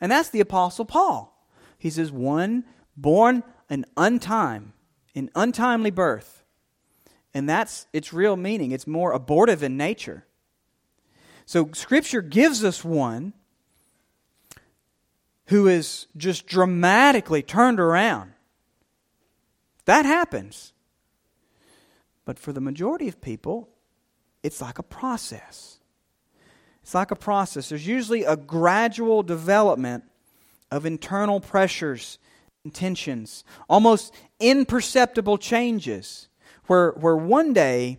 [0.01, 1.47] And that's the Apostle Paul.
[1.79, 2.65] He says, One
[2.97, 4.73] born an untime,
[5.15, 6.45] an untimely birth.
[7.35, 8.73] And that's its real meaning.
[8.73, 10.27] It's more abortive in nature.
[11.47, 13.33] So Scripture gives us one
[15.47, 18.33] who is just dramatically turned around.
[19.85, 20.73] That happens.
[22.25, 23.69] But for the majority of people,
[24.43, 25.79] it's like a process.
[26.83, 27.69] It's like a process.
[27.69, 30.05] There's usually a gradual development
[30.71, 32.19] of internal pressures
[32.65, 36.29] and tensions, almost imperceptible changes,
[36.67, 37.99] where, where one day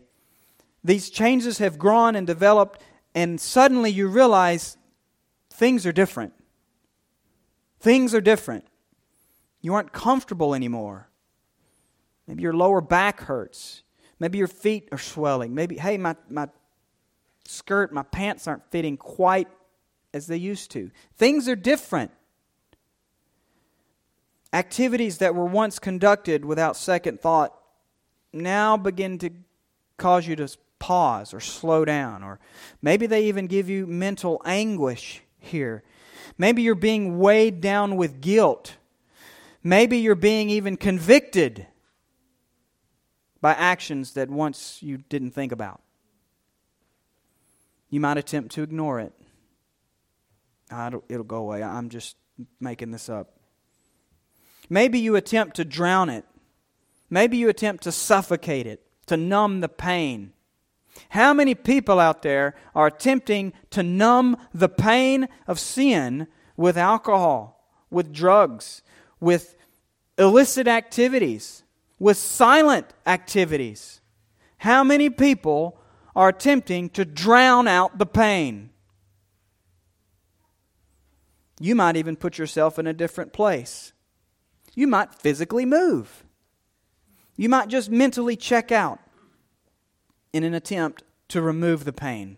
[0.84, 2.82] these changes have grown and developed,
[3.16, 4.78] and suddenly you realize
[5.50, 6.34] things are different.
[7.80, 8.66] Things are different.
[9.62, 11.10] You aren't comfortable anymore.
[12.28, 13.84] Maybe your lower back hurts.
[14.20, 15.54] Maybe your feet are swelling.
[15.54, 16.48] Maybe, hey, my, my
[17.46, 19.48] skirt, my pants aren't fitting quite
[20.14, 20.92] as they used to.
[21.18, 22.12] Things are different.
[24.54, 27.58] Activities that were once conducted without second thought
[28.32, 29.32] now begin to
[29.98, 30.48] cause you to
[30.80, 32.40] pause or slow down, or
[32.82, 35.84] maybe they even give you mental anguish here.
[36.38, 38.76] Maybe you're being weighed down with guilt.
[39.64, 41.68] Maybe you're being even convicted
[43.44, 45.82] by actions that once you didn't think about.
[47.90, 49.12] You might attempt to ignore it.
[50.72, 51.62] it'll go away.
[51.62, 52.16] I'm just
[52.62, 53.38] making this up.
[54.70, 56.24] Maybe you attempt to drown it.
[57.10, 60.32] Maybe you attempt to suffocate it, to numb the pain.
[61.10, 67.68] How many people out there are attempting to numb the pain of sin with alcohol,
[67.92, 68.84] with drugs,
[69.20, 69.58] with
[70.18, 71.63] illicit activities,
[72.04, 74.02] with silent activities?
[74.58, 75.80] How many people
[76.16, 78.70] are attempting to drown out the pain.
[81.60, 83.94] You might even put yourself in a different place.
[84.76, 86.24] You might physically move.
[87.36, 89.00] You might just mentally check out
[90.32, 92.38] in an attempt to remove the pain.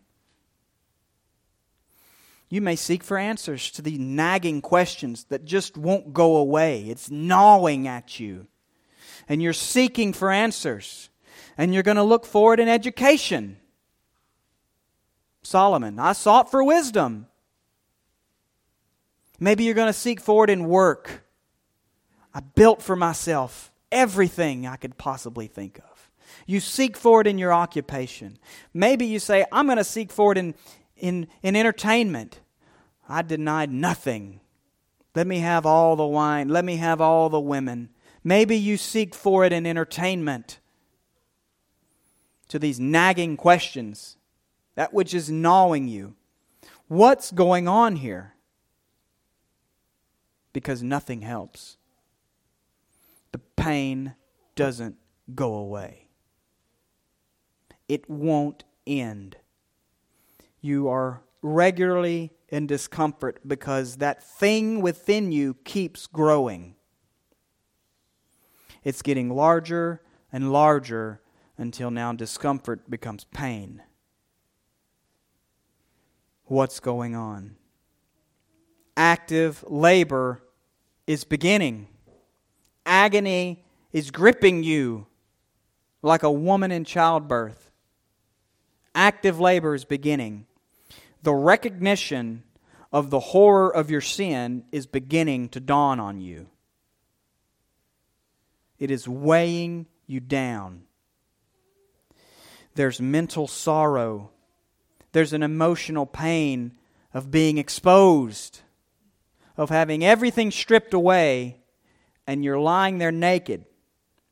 [2.49, 6.83] You may seek for answers to the nagging questions that just won't go away.
[6.83, 8.47] It's gnawing at you.
[9.27, 11.09] And you're seeking for answers.
[11.57, 13.57] And you're going to look for it in education.
[15.41, 15.99] Solomon.
[15.99, 17.27] I sought for wisdom.
[19.39, 21.23] Maybe you're going to seek for it in work.
[22.33, 26.11] I built for myself everything I could possibly think of.
[26.45, 28.37] You seek for it in your occupation.
[28.73, 30.53] Maybe you say, I'm going to seek for it in,
[30.97, 32.39] in, in entertainment.
[33.07, 34.41] I denied nothing.
[35.15, 36.49] Let me have all the wine.
[36.49, 37.89] Let me have all the women.
[38.27, 40.59] Maybe you seek for it in entertainment.
[42.49, 44.17] To these nagging questions
[44.73, 46.15] that which is gnawing you.
[46.87, 48.33] What's going on here?
[50.53, 51.77] Because nothing helps.
[53.31, 54.15] The pain
[54.55, 54.95] doesn't
[55.33, 56.07] go away,
[57.87, 59.37] it won't end.
[60.61, 66.74] You are regularly in discomfort because that thing within you keeps growing.
[68.85, 71.19] It's getting larger and larger
[71.57, 73.81] until now discomfort becomes pain
[76.45, 77.55] what's going on.
[78.95, 80.41] Active labor
[81.07, 81.87] is beginning.
[82.85, 85.07] Agony is gripping you
[86.01, 87.71] like a woman in childbirth.
[88.93, 90.45] Active labor is beginning.
[91.23, 92.43] The recognition
[92.93, 96.47] of the horror of your sin is beginning to dawn on you.
[98.79, 100.83] It is weighing you down.
[102.75, 104.31] There's mental sorrow
[105.15, 106.73] there's an emotional pain
[107.13, 108.59] of being exposed,
[109.55, 111.61] of having everything stripped away,
[112.27, 113.63] and you're lying there naked.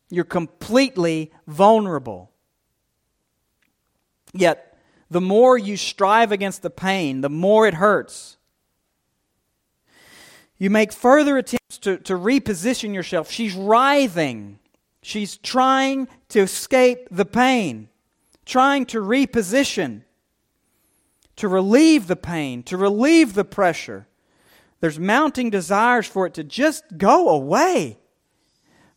[0.09, 2.31] You're completely vulnerable.
[4.33, 4.77] Yet,
[5.09, 8.35] the more you strive against the pain, the more it hurts.
[10.63, 13.29] You make further attempts to, to reposition yourself.
[13.29, 14.59] She's writhing.
[15.01, 17.89] She's trying to escape the pain,
[18.45, 20.03] trying to reposition,
[21.35, 24.07] to relieve the pain, to relieve the pressure.
[24.79, 27.97] There's mounting desires for it to just go away,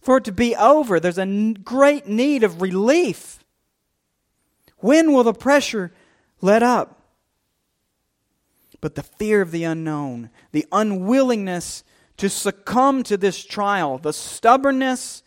[0.01, 1.01] for it to be over.
[1.01, 3.41] There's a great need of relief.
[4.77, 5.93] When will the pressure
[6.41, 6.96] let up?
[8.81, 11.83] But the fear of the unknown, the unwillingness
[12.19, 15.23] to succumb to this trial, the stubbornness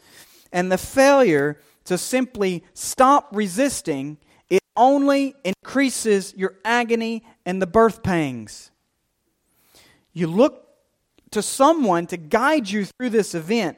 [0.51, 4.17] and the failure to simply stop resisting,
[4.49, 8.71] it only increases your agony and the birth pangs.
[10.13, 10.67] You look
[11.31, 13.77] to someone to guide you through this event,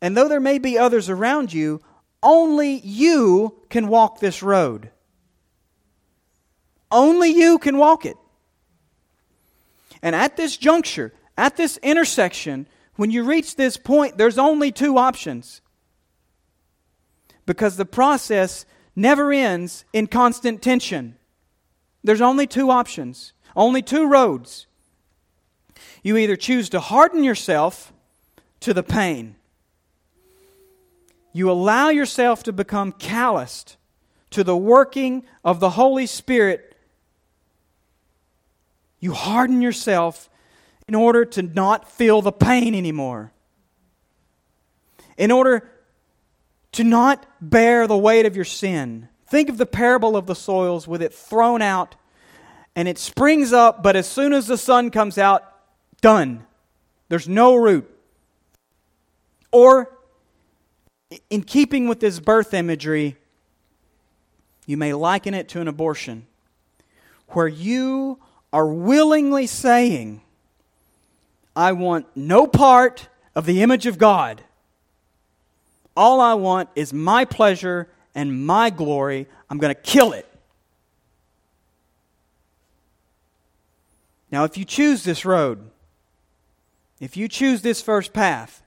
[0.00, 1.80] and though there may be others around you,
[2.22, 4.90] only you can walk this road.
[6.90, 8.16] Only you can walk it.
[10.02, 14.98] And at this juncture, at this intersection, when you reach this point, there's only two
[14.98, 15.60] options.
[17.46, 21.16] Because the process never ends in constant tension.
[22.02, 24.66] There's only two options, only two roads.
[26.02, 27.92] You either choose to harden yourself
[28.60, 29.36] to the pain,
[31.32, 33.76] you allow yourself to become calloused
[34.30, 36.67] to the working of the Holy Spirit.
[39.00, 40.28] You harden yourself
[40.86, 43.32] in order to not feel the pain anymore.
[45.16, 45.68] In order
[46.72, 49.08] to not bear the weight of your sin.
[49.26, 51.96] Think of the parable of the soils with it thrown out
[52.74, 55.42] and it springs up, but as soon as the sun comes out,
[56.00, 56.44] done.
[57.08, 57.90] There's no root.
[59.50, 59.98] Or
[61.30, 63.16] in keeping with this birth imagery,
[64.66, 66.26] you may liken it to an abortion,
[67.28, 68.18] where you
[68.52, 70.22] are willingly saying,
[71.54, 74.42] I want no part of the image of God.
[75.96, 79.26] All I want is my pleasure and my glory.
[79.50, 80.26] I'm going to kill it.
[84.30, 85.70] Now, if you choose this road,
[87.00, 88.62] if you choose this first path,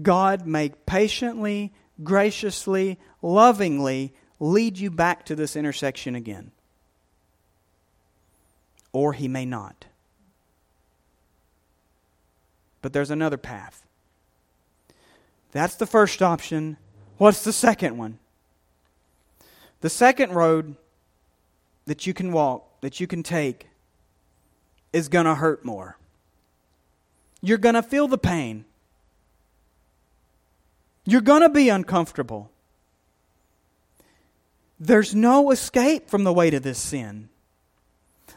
[0.00, 1.72] God may patiently,
[2.02, 6.50] graciously, lovingly lead you back to this intersection again.
[8.94, 9.84] Or he may not.
[12.80, 13.84] But there's another path.
[15.52, 16.78] That's the first option.
[17.18, 18.18] What's the second one?
[19.80, 20.76] The second road
[21.86, 23.66] that you can walk, that you can take,
[24.92, 25.98] is going to hurt more.
[27.42, 28.64] You're going to feel the pain.
[31.04, 32.50] You're going to be uncomfortable.
[34.78, 37.28] There's no escape from the weight of this sin.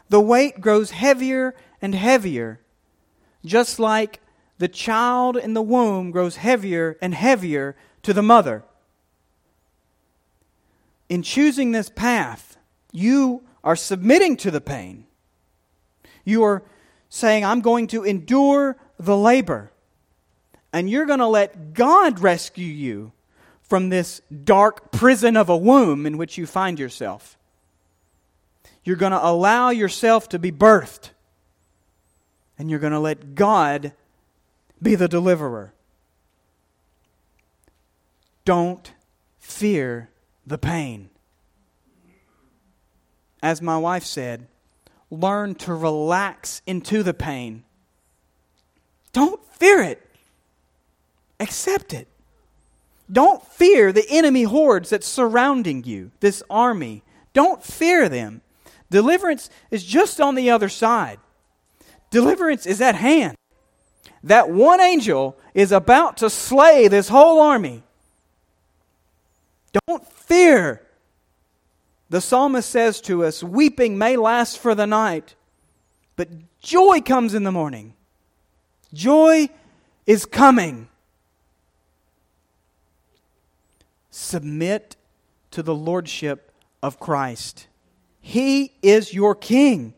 [0.08, 2.60] The weight grows heavier and heavier,
[3.44, 4.20] just like
[4.58, 8.64] the child in the womb grows heavier and heavier to the mother.
[11.08, 12.58] In choosing this path,
[12.92, 15.06] you are submitting to the pain.
[16.24, 16.62] You are
[17.08, 19.72] saying, I'm going to endure the labor.
[20.72, 23.12] And you're going to let God rescue you
[23.62, 27.37] from this dark prison of a womb in which you find yourself.
[28.84, 31.10] You're going to allow yourself to be birthed.
[32.58, 33.92] And you're going to let God
[34.80, 35.72] be the deliverer.
[38.44, 38.92] Don't
[39.38, 40.08] fear
[40.46, 41.10] the pain.
[43.42, 44.46] As my wife said,
[45.10, 47.64] learn to relax into the pain.
[49.12, 50.04] Don't fear it,
[51.38, 52.08] accept it.
[53.10, 57.02] Don't fear the enemy hordes that's surrounding you, this army.
[57.32, 58.42] Don't fear them.
[58.90, 61.18] Deliverance is just on the other side.
[62.10, 63.36] Deliverance is at hand.
[64.22, 67.82] That one angel is about to slay this whole army.
[69.86, 70.82] Don't fear.
[72.10, 75.34] The psalmist says to us, Weeping may last for the night,
[76.16, 76.28] but
[76.60, 77.94] joy comes in the morning.
[78.94, 79.50] Joy
[80.06, 80.88] is coming.
[84.10, 84.96] Submit
[85.50, 86.50] to the lordship
[86.82, 87.66] of Christ.
[88.28, 89.94] He is your king.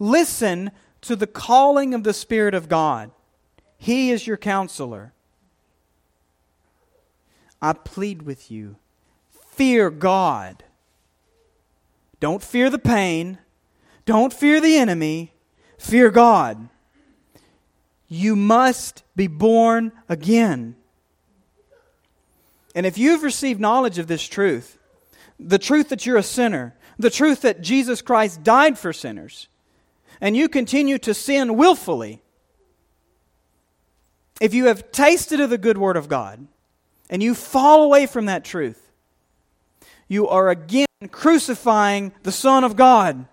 [0.00, 3.12] Listen to the calling of the Spirit of God.
[3.78, 5.12] He is your counselor.
[7.62, 8.78] I plead with you
[9.30, 10.64] fear God.
[12.18, 13.38] Don't fear the pain.
[14.06, 15.34] Don't fear the enemy.
[15.78, 16.68] Fear God.
[18.08, 20.74] You must be born again.
[22.74, 24.78] And if you've received knowledge of this truth,
[25.38, 29.48] the truth that you're a sinner, the truth that Jesus Christ died for sinners,
[30.20, 32.22] and you continue to sin willfully,
[34.40, 36.46] if you have tasted of the good word of God
[37.08, 38.90] and you fall away from that truth,
[40.08, 43.26] you are again crucifying the Son of God.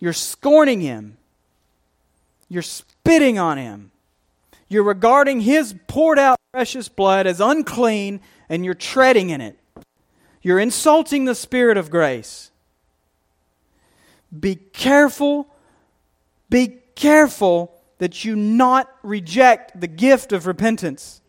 [0.00, 1.16] You're scorning him.
[2.48, 3.92] You're spitting on him.
[4.68, 9.58] You're regarding his poured out precious blood as unclean and you're treading in it.
[10.42, 12.50] You're insulting the Spirit of grace.
[14.38, 15.46] Be careful,
[16.50, 21.20] be careful that you not reject the gift of repentance.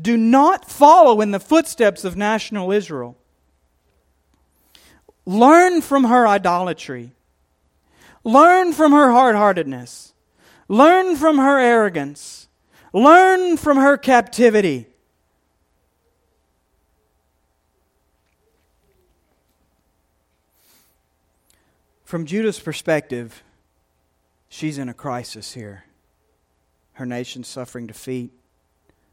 [0.00, 3.16] Do not follow in the footsteps of national Israel.
[5.26, 7.12] Learn from her idolatry.
[8.24, 10.14] Learn from her hard heartedness.
[10.68, 12.48] Learn from her arrogance.
[12.92, 14.89] Learn from her captivity.
[22.10, 23.44] From Judah's perspective,
[24.48, 25.84] she's in a crisis here.
[26.94, 28.32] Her nation's suffering defeat.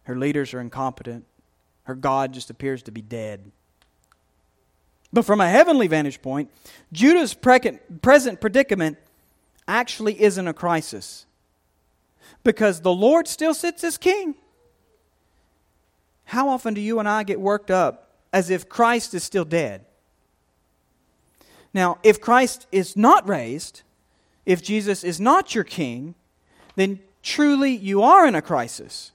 [0.06, 1.24] Her leaders are incompetent.
[1.84, 3.52] Her God just appears to be dead.
[5.14, 6.50] But from a heavenly vantage point,
[6.92, 8.98] Judah's present predicament
[9.68, 11.28] actually isn't a crisis
[12.44, 14.34] because the Lord still sits as king.
[16.26, 19.86] How often do you and I get worked up as if Christ is still dead?
[21.78, 23.84] Now, if Christ is not raised,
[24.48, 26.16] if Jesus is not your king,
[26.76, 29.12] then truly you are in a crisis.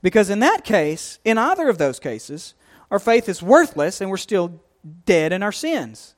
[0.00, 2.54] Because in that case, in either of those cases,
[2.90, 4.62] our faith is worthless and we're still
[5.04, 6.14] dead in our sins.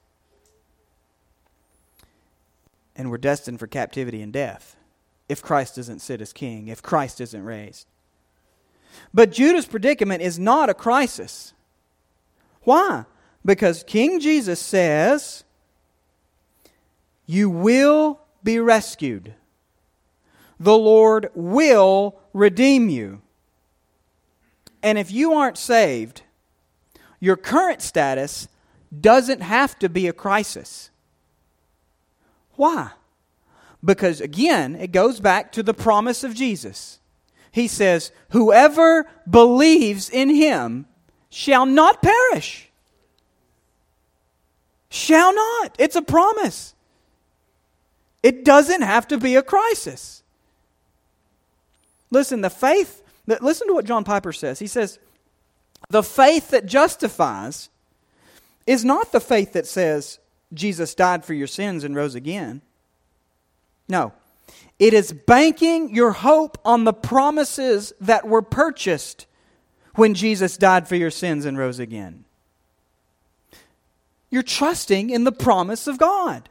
[2.95, 4.77] And we're destined for captivity and death
[5.29, 7.89] if Christ doesn't sit as king, if Christ isn't raised.
[9.13, 11.55] But Judah's predicament is not a crisis.
[12.63, 13.05] Why?
[13.45, 15.45] Because King Jesus says,
[17.27, 19.35] You will be rescued.
[20.59, 23.23] The Lord will redeem you.
[24.83, 26.23] And if you aren't saved,
[27.19, 28.49] your current status
[28.99, 30.91] doesn't have to be a crisis.
[32.55, 32.91] Why?
[33.83, 36.99] Because again, it goes back to the promise of Jesus.
[37.53, 40.87] He says, Whoever believes in him
[41.31, 42.70] shall not perish
[45.01, 45.75] shall not.
[45.79, 46.75] It's a promise.
[48.23, 50.23] It doesn't have to be a crisis.
[52.11, 54.59] Listen, the faith, that, listen to what John Piper says.
[54.59, 54.99] He says,
[55.89, 57.71] the faith that justifies
[58.67, 60.19] is not the faith that says
[60.53, 62.61] Jesus died for your sins and rose again.
[63.89, 64.13] No.
[64.79, 69.27] It is banking your hope on the promises that were purchased
[69.95, 72.25] when Jesus died for your sins and rose again.
[74.31, 76.49] You're trusting in the promise of God.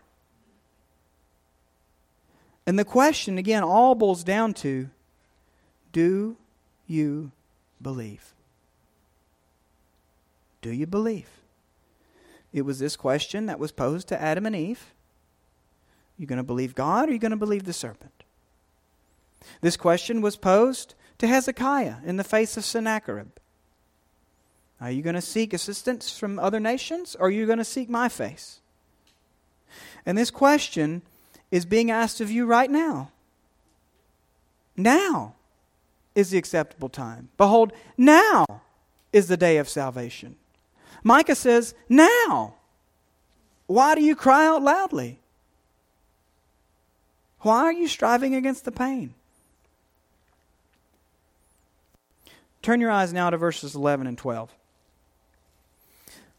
[2.68, 4.90] And the question, again, all boils down to
[5.92, 6.38] do
[6.86, 7.32] you
[7.82, 8.34] believe?
[10.62, 11.30] Do you believe?
[12.52, 14.94] It was this question that was posed to Adam and Eve.
[16.18, 18.24] You going to believe God or are you going to believe the serpent?
[19.62, 23.30] This question was posed to Hezekiah in the face of Sennacherib.
[24.82, 27.90] Are you going to seek assistance from other nations or are you going to seek
[27.90, 28.60] my face?
[30.06, 31.02] And this question
[31.52, 33.12] is being asked of you right now.
[34.78, 35.36] Now
[36.16, 37.30] is the acceptable time.
[37.38, 38.46] Behold, now
[39.12, 40.36] is the day of salvation.
[41.04, 42.56] Micah says, Now.
[43.68, 45.20] Why do you cry out loudly?
[47.42, 49.14] Why are you striving against the pain?
[52.62, 54.52] Turn your eyes now to verses 11 and 12.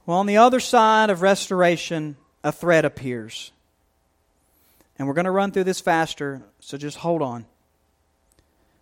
[0.06, 3.52] Well, on the other side of restoration, a threat appears.
[4.98, 7.46] And we're going to run through this faster, so just hold on.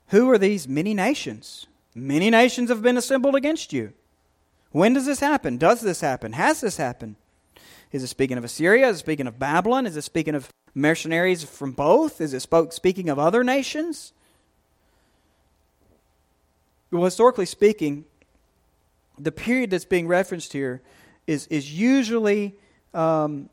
[0.08, 1.66] Who are these many nations?
[1.94, 3.92] Many nations have been assembled against you.
[4.70, 5.58] When does this happen?
[5.58, 6.32] Does this happen?
[6.32, 7.16] Has this happened?
[7.92, 8.88] Is it speaking of Assyria?
[8.88, 9.86] Is it speaking of Babylon?
[9.86, 12.20] Is it speaking of mercenaries from both?
[12.20, 14.12] Is it spoke, speaking of other nations?
[16.90, 18.04] Well, historically speaking,
[19.18, 20.80] the period that's being referenced here
[21.28, 22.54] is, is usually,
[22.94, 23.50] um,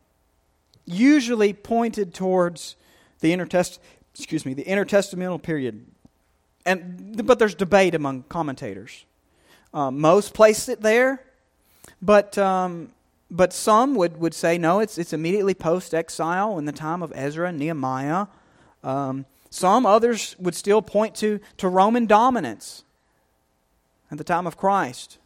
[0.85, 2.77] usually pointed towards
[3.19, 3.81] the intertest,
[4.15, 5.85] excuse me, the intertestamental period.
[6.65, 9.05] And, but there's debate among commentators.
[9.73, 11.21] Um, most place it there,
[12.01, 12.93] but, um,
[13.29, 17.11] but some would, would say no, it's, it's immediately post exile in the time of
[17.13, 18.27] Ezra and Nehemiah.
[18.85, 22.85] Um, some others would still point to, to Roman dominance
[24.09, 25.17] at the time of Christ,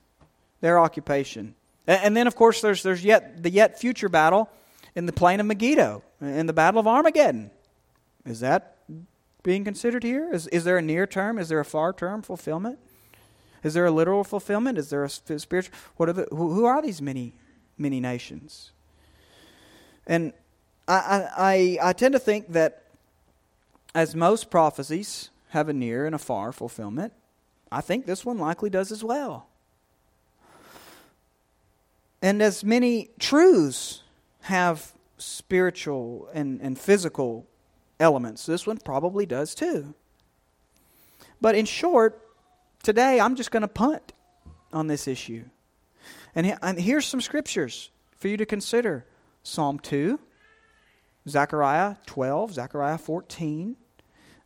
[0.61, 1.53] their occupation.
[1.89, 4.47] And then, of course, there's, there's yet the yet future battle
[4.93, 7.49] in the plain of Megiddo, in the Battle of Armageddon.
[8.27, 8.77] Is that
[9.41, 10.31] being considered here?
[10.31, 11.39] Is, is there a near term?
[11.39, 12.77] Is there a far term fulfillment?
[13.63, 14.77] Is there a literal fulfillment?
[14.77, 15.75] Is there a spiritual?
[15.97, 16.27] What are the?
[16.29, 17.33] Who, who are these many,
[17.75, 18.71] many nations?
[20.05, 20.31] And
[20.87, 22.83] I, I, I tend to think that
[23.95, 27.13] as most prophecies have a near and a far fulfillment,
[27.71, 29.47] I think this one likely does as well.
[32.21, 34.03] And as many truths
[34.41, 37.47] have spiritual and, and physical
[37.99, 39.93] elements, this one probably does too.
[41.41, 42.21] But in short,
[42.83, 44.13] today I'm just going to punt
[44.73, 45.45] on this issue.
[46.35, 49.05] And, and here's some scriptures for you to consider
[49.43, 50.19] Psalm 2,
[51.27, 53.75] Zechariah 12, Zechariah 14,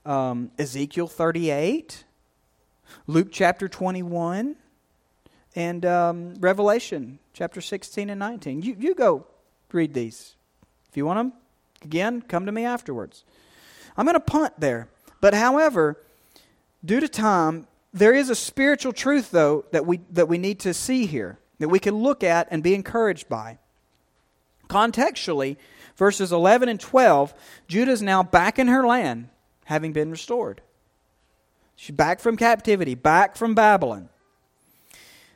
[0.06, 2.04] um, Ezekiel 38,
[3.08, 4.56] Luke chapter 21,
[5.56, 8.62] and um, Revelation chapter 16 and 19.
[8.62, 9.26] You, you go
[9.72, 10.36] read these.
[10.90, 11.34] If you want them,
[11.84, 13.24] again, come to me afterwards.
[13.98, 14.88] I'm going to punt there.
[15.22, 15.98] But however,
[16.84, 20.74] due to time, there is a spiritual truth, though, that we, that we need to
[20.74, 23.60] see here, that we can look at and be encouraged by.
[24.68, 25.58] Contextually,
[25.96, 27.34] verses 11 and 12,
[27.68, 29.30] Judah is now back in her land,
[29.66, 30.62] having been restored.
[31.76, 34.10] She's back from captivity, back from Babylon.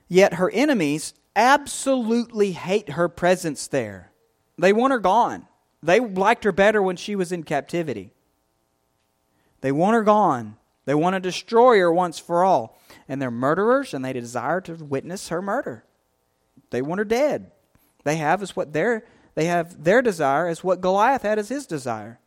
[0.07, 4.11] Yet her enemies absolutely hate her presence there.
[4.57, 5.47] They want her gone.
[5.83, 8.11] They liked her better when she was in captivity.
[9.61, 10.57] They want her gone.
[10.85, 12.79] They want to destroy her once for all.
[13.07, 15.83] And they're murderers and they desire to witness her murder.
[16.69, 17.51] They want her dead.
[18.03, 19.05] They have as what their
[19.35, 22.19] they have their desire as what Goliath had as his desire.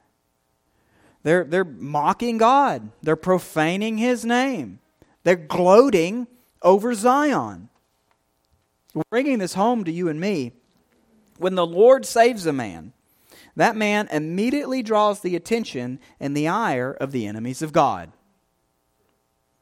[1.22, 2.90] They're, they're mocking God.
[3.02, 4.78] They're profaning his name.
[5.24, 6.28] They're gloating
[6.62, 7.68] over Zion.
[9.08, 10.52] Bringing this home to you and me.
[11.38, 12.92] When the Lord saves a man,
[13.56, 18.12] that man immediately draws the attention and the ire of the enemies of God.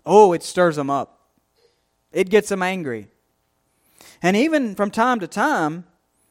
[0.04, 1.20] Oh, it stirs them up.
[2.12, 3.08] It gets them angry.
[4.22, 5.84] And even from time to time,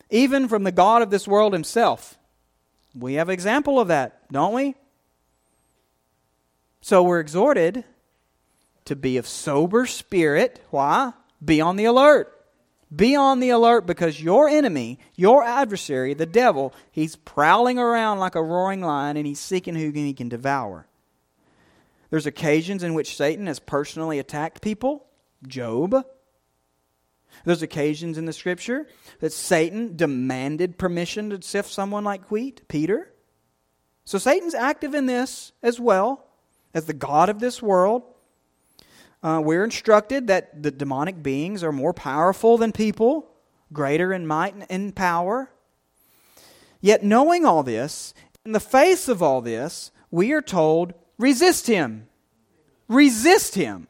[0.09, 2.17] even from the God of this world himself,
[2.95, 4.75] we have example of that, don't we?
[6.81, 7.83] So we're exhorted
[8.87, 10.63] to be of sober spirit.
[10.69, 11.13] Why?
[11.43, 12.33] Be on the alert.
[12.93, 18.35] Be on the alert because your enemy, your adversary, the devil, he's prowling around like
[18.35, 20.87] a roaring lion and he's seeking who he can devour.
[22.09, 25.05] There's occasions in which Satan has personally attacked people.
[25.45, 26.05] Job.
[27.43, 28.87] There's occasions in the scripture
[29.19, 32.67] that Satan demanded permission to sift someone like wheat.
[32.69, 33.11] Peter.
[34.05, 36.25] So Satan's active in this as well
[36.73, 38.03] as the God of this world.
[39.23, 43.29] Uh, we're instructed that the demonic beings are more powerful than people,
[43.73, 45.49] greater in might and power.
[46.79, 48.13] Yet, knowing all this,
[48.45, 52.07] in the face of all this, we are told resist him.
[52.87, 53.87] Resist him.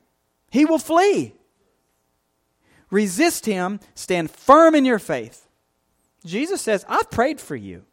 [0.50, 1.34] He will flee.
[2.90, 3.80] Resist him.
[3.94, 5.48] Stand firm in your faith.
[6.26, 7.84] Jesus says, I've prayed for you.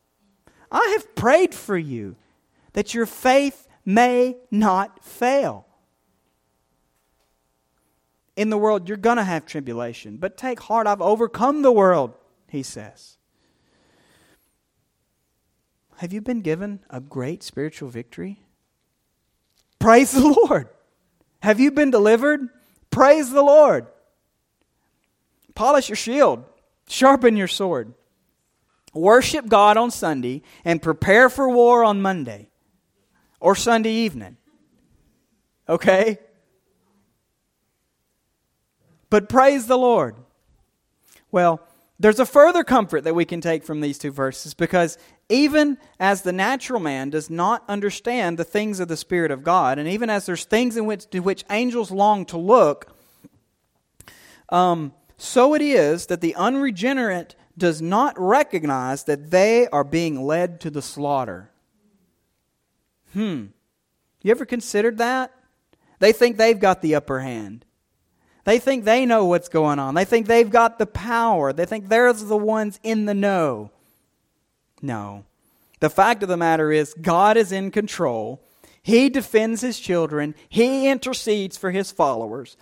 [0.70, 2.16] I have prayed for you
[2.72, 5.66] that your faith may not fail.
[8.36, 12.14] In the world, you're going to have tribulation, but take heart, I've overcome the world,
[12.48, 13.16] he says.
[15.98, 18.40] Have you been given a great spiritual victory?
[19.78, 20.68] Praise the Lord.
[21.40, 22.48] Have you been delivered?
[22.90, 23.86] Praise the Lord.
[25.54, 26.44] Polish your shield,
[26.88, 27.94] sharpen your sword.
[28.92, 32.48] Worship God on Sunday and prepare for war on Monday
[33.40, 34.36] or Sunday evening.
[35.68, 36.18] Okay?
[39.14, 40.16] But praise the Lord.
[41.30, 41.60] Well,
[42.00, 44.98] there's a further comfort that we can take from these two verses because
[45.28, 49.78] even as the natural man does not understand the things of the Spirit of God,
[49.78, 52.92] and even as there's things in which, to which angels long to look,
[54.48, 60.60] um, so it is that the unregenerate does not recognize that they are being led
[60.62, 61.52] to the slaughter.
[63.12, 63.44] Hmm.
[64.24, 65.32] You ever considered that?
[66.00, 67.64] They think they've got the upper hand.
[68.44, 69.94] They think they know what's going on.
[69.94, 71.52] They think they've got the power.
[71.52, 73.70] They think they're the ones in the know.
[74.82, 75.24] No.
[75.80, 78.42] The fact of the matter is, God is in control.
[78.82, 80.34] He defends his children.
[80.48, 82.58] He intercedes for his followers.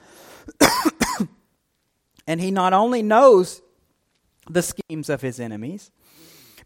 [2.26, 3.60] and he not only knows
[4.48, 5.90] the schemes of his enemies,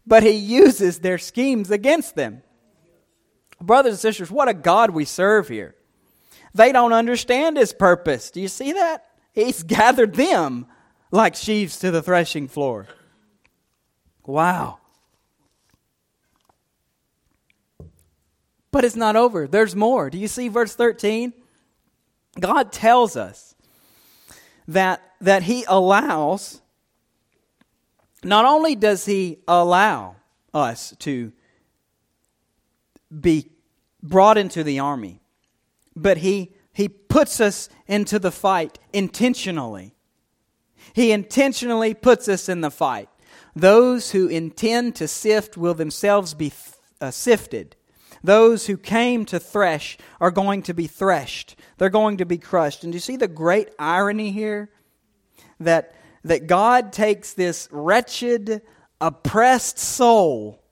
[0.05, 2.43] but he uses their schemes against them.
[3.59, 5.75] Brothers and sisters, what a God we serve here.
[6.57, 8.31] They don't understand his purpose.
[8.31, 9.05] Do you see that?
[9.31, 10.65] He's gathered them
[11.11, 12.87] like sheaves to the threshing floor.
[14.25, 14.79] Wow.
[18.71, 19.47] But it's not over.
[19.47, 20.09] There's more.
[20.09, 21.31] Do you see verse 13?
[22.39, 23.53] God tells us
[24.67, 26.59] that, that He allows,
[28.23, 30.15] not only does He allow
[30.55, 31.31] us to
[33.21, 33.51] be
[34.01, 35.21] brought into the army,
[35.97, 39.95] but He, he puts us into the fight intentionally.
[40.93, 43.09] He intentionally puts us in the fight.
[43.55, 46.53] Those who intend to sift will themselves be
[47.01, 47.75] uh, sifted.
[48.23, 51.55] Those who came to thresh are going to be threshed.
[51.77, 52.83] They're going to be crushed.
[52.83, 54.69] And do you see the great irony here?
[55.59, 58.61] That, that God takes this wretched,
[59.01, 60.63] oppressed soul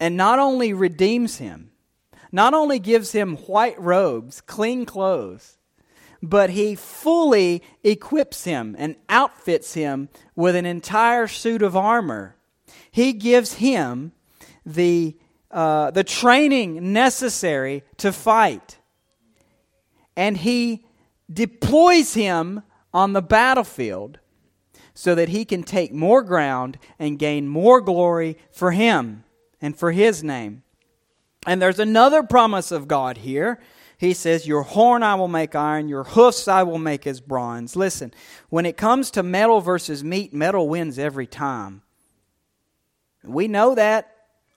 [0.00, 1.70] and not only redeems him,
[2.36, 5.56] not only gives him white robes, clean clothes,
[6.22, 12.36] but he fully equips him and outfits him with an entire suit of armor.
[12.90, 14.12] He gives him
[14.66, 15.16] the,
[15.50, 18.76] uh, the training necessary to fight.
[20.14, 20.84] And he
[21.32, 22.60] deploys him
[22.92, 24.18] on the battlefield
[24.92, 29.24] so that he can take more ground and gain more glory for him
[29.58, 30.64] and for his name.
[31.46, 33.60] And there's another promise of God here.
[33.98, 37.76] He says, Your horn I will make iron, your hoofs I will make as bronze.
[37.76, 38.12] Listen,
[38.50, 41.82] when it comes to metal versus meat, metal wins every time.
[43.24, 44.12] We know that.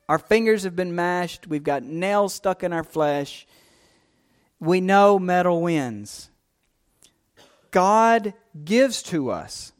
[0.09, 3.45] Our fingers have been mashed, we've got nails stuck in our flesh.
[4.59, 6.31] We know metal wins.
[7.69, 8.33] God
[8.65, 9.71] gives to us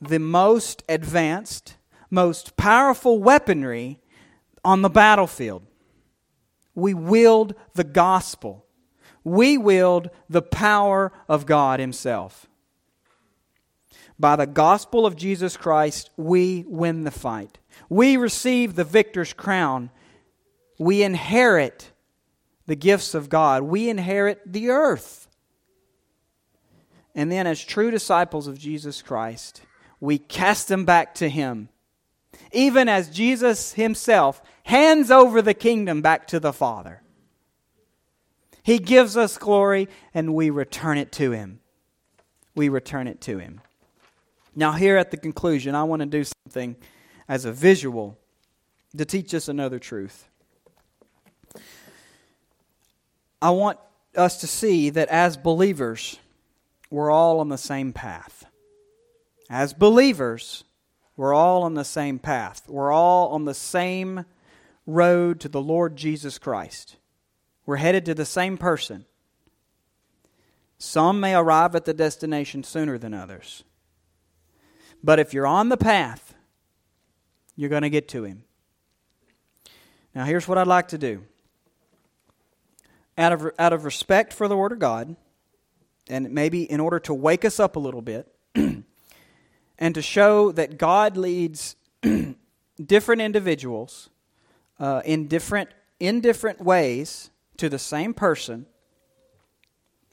[0.00, 1.76] the most advanced,
[2.10, 4.00] most powerful weaponry
[4.64, 5.62] on the battlefield.
[6.74, 8.64] We wield the gospel.
[9.24, 12.46] We wield the power of God Himself.
[14.18, 17.58] By the gospel of Jesus Christ, we win the fight.
[17.88, 19.90] We receive the victor's crown.
[20.78, 21.90] We inherit
[22.66, 23.62] the gifts of God.
[23.62, 25.28] We inherit the earth.
[27.14, 29.62] And then, as true disciples of Jesus Christ,
[30.00, 31.68] we cast them back to Him
[32.52, 37.02] even as Jesus himself hands over the kingdom back to the Father.
[38.62, 41.60] He gives us glory and we return it to him.
[42.54, 43.60] We return it to him.
[44.54, 46.76] Now, here at the conclusion, I want to do something
[47.28, 48.18] as a visual
[48.96, 50.28] to teach us another truth.
[53.40, 53.78] I want
[54.16, 56.18] us to see that as believers,
[56.90, 58.44] we're all on the same path.
[59.48, 60.64] As believers,
[61.20, 62.62] we're all on the same path.
[62.66, 64.24] We're all on the same
[64.86, 66.96] road to the Lord Jesus Christ.
[67.66, 69.04] We're headed to the same person.
[70.78, 73.64] Some may arrive at the destination sooner than others.
[75.04, 76.32] But if you're on the path,
[77.54, 78.44] you're going to get to Him.
[80.14, 81.26] Now, here's what I'd like to do.
[83.18, 85.16] Out of, out of respect for the Word of God,
[86.08, 88.34] and maybe in order to wake us up a little bit,
[89.80, 91.74] and to show that God leads
[92.86, 94.10] different individuals
[94.78, 98.66] uh, in different in different ways to the same person.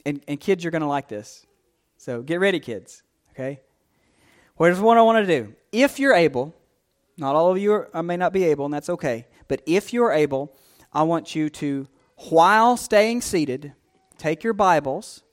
[0.05, 1.45] And, and kids, you're going to like this.
[1.97, 3.03] So get ready, kids.
[3.32, 3.61] Okay.
[4.57, 5.53] Here's what I want to do.
[5.72, 6.53] If you're able,
[7.18, 9.28] not all of you are, I may not be able, and that's okay.
[9.47, 10.53] But if you're able,
[10.91, 11.88] I want you to,
[12.30, 13.74] while staying seated,
[14.18, 15.24] take your Bibles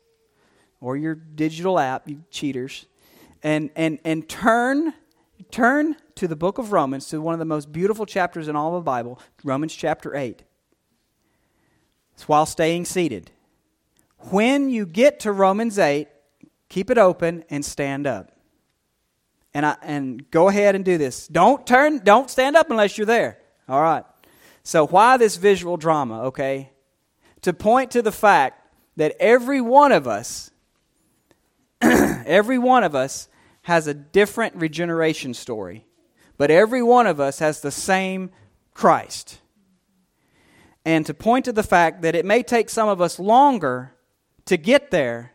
[0.80, 2.86] or your digital app, you cheaters,
[3.44, 4.94] and, and, and turn,
[5.50, 8.74] turn to the book of Romans, to one of the most beautiful chapters in all
[8.74, 10.42] of the Bible, Romans chapter 8.
[12.14, 13.30] It's while staying seated.
[14.30, 16.08] When you get to Romans 8,
[16.70, 18.32] keep it open and stand up.
[19.52, 21.28] And, I, and go ahead and do this.
[21.28, 23.38] Don't turn, don't stand up unless you're there.
[23.68, 24.04] All right.
[24.62, 26.70] So, why this visual drama, okay?
[27.42, 28.66] To point to the fact
[28.96, 30.50] that every one of us,
[31.80, 33.28] every one of us
[33.64, 35.86] has a different regeneration story,
[36.36, 38.30] but every one of us has the same
[38.72, 39.40] Christ.
[40.84, 43.94] And to point to the fact that it may take some of us longer
[44.44, 45.32] to get there,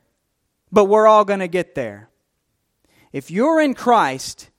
[0.71, 2.09] but we're all going to get there.
[3.11, 4.51] If you're in Christ,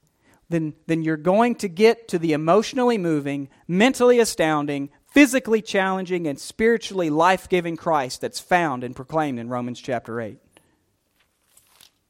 [0.49, 6.41] then, then you're going to get to the emotionally moving, mentally astounding, physically challenging, and
[6.41, 10.41] spiritually life giving Christ that's found and proclaimed in Romans chapter 8.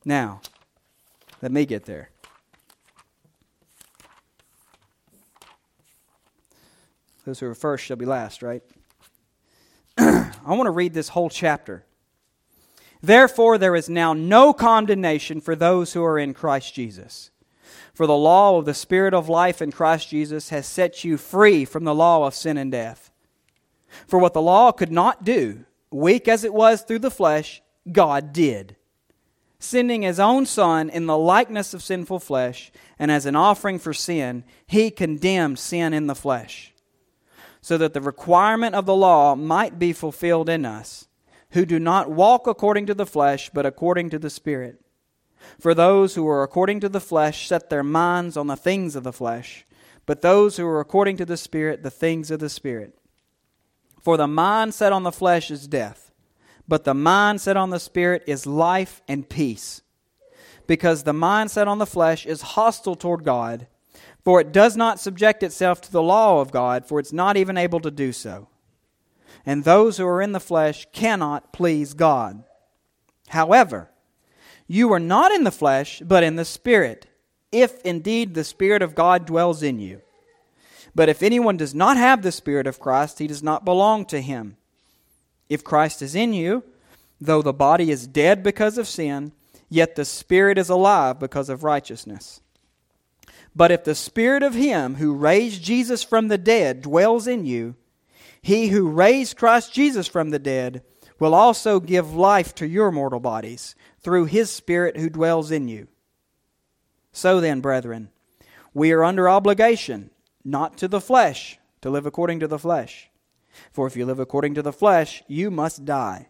[0.06, 0.40] Now,
[1.42, 2.10] let me get there.
[7.24, 8.62] Those who are first shall be last, right?
[9.98, 11.84] I want to read this whole chapter.
[13.02, 17.30] Therefore, there is now no condemnation for those who are in Christ Jesus.
[17.94, 21.64] For the law of the Spirit of life in Christ Jesus has set you free
[21.64, 23.10] from the law of sin and death.
[24.06, 28.32] For what the law could not do, weak as it was through the flesh, God
[28.32, 28.76] did.
[29.62, 33.92] Sending his own Son in the likeness of sinful flesh, and as an offering for
[33.92, 36.72] sin, he condemned sin in the flesh,
[37.60, 41.08] so that the requirement of the law might be fulfilled in us,
[41.50, 44.80] who do not walk according to the flesh, but according to the Spirit.
[45.58, 49.04] For those who are according to the flesh set their minds on the things of
[49.04, 49.66] the flesh,
[50.06, 52.98] but those who are according to the Spirit, the things of the Spirit.
[54.00, 56.09] For the mind set on the flesh is death,
[56.70, 59.82] but the mind set on the Spirit is life and peace.
[60.68, 63.66] Because the mind set on the flesh is hostile toward God,
[64.24, 67.58] for it does not subject itself to the law of God, for it's not even
[67.58, 68.46] able to do so.
[69.44, 72.44] And those who are in the flesh cannot please God.
[73.30, 73.90] However,
[74.68, 77.08] you are not in the flesh, but in the Spirit,
[77.50, 80.02] if indeed the Spirit of God dwells in you.
[80.94, 84.20] But if anyone does not have the Spirit of Christ, he does not belong to
[84.20, 84.56] him.
[85.50, 86.62] If Christ is in you,
[87.20, 89.32] though the body is dead because of sin,
[89.68, 92.40] yet the Spirit is alive because of righteousness.
[93.54, 97.74] But if the Spirit of Him who raised Jesus from the dead dwells in you,
[98.40, 100.82] He who raised Christ Jesus from the dead
[101.18, 105.88] will also give life to your mortal bodies through His Spirit who dwells in you.
[107.12, 108.10] So then, brethren,
[108.72, 110.10] we are under obligation
[110.44, 113.09] not to the flesh, to live according to the flesh.
[113.80, 116.28] For if you live according to the flesh, you must die.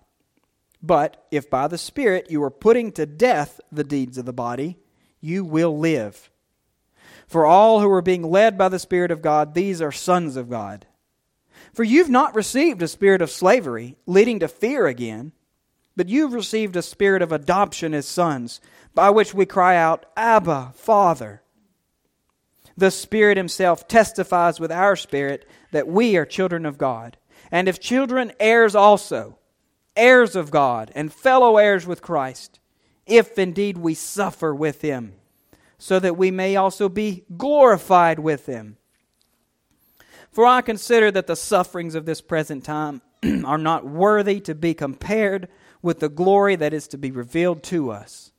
[0.81, 4.79] But if by the Spirit you are putting to death the deeds of the body,
[5.21, 6.31] you will live.
[7.27, 10.49] For all who are being led by the Spirit of God, these are sons of
[10.49, 10.87] God.
[11.75, 15.33] For you've not received a spirit of slavery, leading to fear again,
[15.97, 18.61] but you've received a spirit of adoption as sons,
[18.95, 21.43] by which we cry out, Abba, Father.
[22.77, 27.17] The Spirit Himself testifies with our spirit that we are children of God.
[27.51, 29.39] And if children, heirs also,
[29.97, 32.61] heirs of God, and fellow heirs with Christ,
[33.07, 35.15] if indeed we suffer with Him,
[35.79, 38.77] so that we may also be glorified with Him.
[40.31, 43.03] For I consider that the sufferings of this present time
[43.45, 45.49] are not worthy to be compared
[45.83, 48.33] with the glory that is to be revealed to us.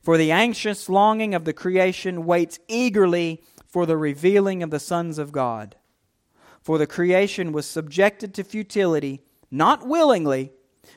[0.00, 5.18] For the anxious longing of the creation waits eagerly for the revealing of the sons
[5.18, 5.76] of God.
[6.64, 10.50] For the creation was subjected to futility, not willingly,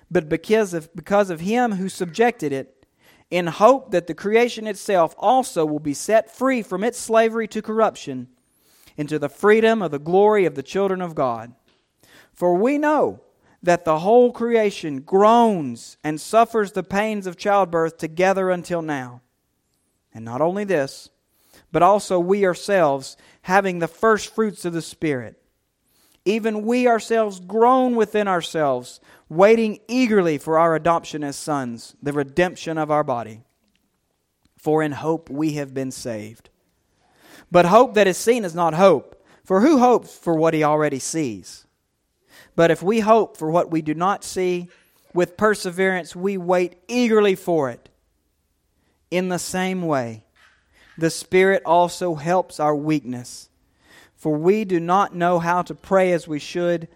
[0.10, 2.86] but because of, because of him who subjected it,
[3.30, 7.62] in hope that the creation itself also will be set free from its slavery to
[7.62, 8.30] corruption
[8.96, 11.54] into the freedom of the glory of the children of God.
[12.32, 13.20] For we know
[13.62, 19.22] that the whole creation groans and suffers the pains of childbirth together until now.
[20.14, 21.10] And not only this,
[21.74, 25.42] but also we ourselves, having the first fruits of the Spirit,
[26.28, 29.00] even we ourselves groan within ourselves,
[29.30, 33.42] waiting eagerly for our adoption as sons, the redemption of our body.
[34.58, 36.50] For in hope we have been saved.
[37.50, 41.00] But hope that is seen is not hope, for who hopes for what he already
[41.00, 41.66] sees?
[42.58, 44.68] But if we hope for what we do not see,
[45.14, 47.88] with perseverance we wait eagerly for it.
[49.10, 50.26] In the same way,
[50.98, 53.48] the Spirit also helps our weakness.
[54.18, 56.90] For we do not know how to pray as we should,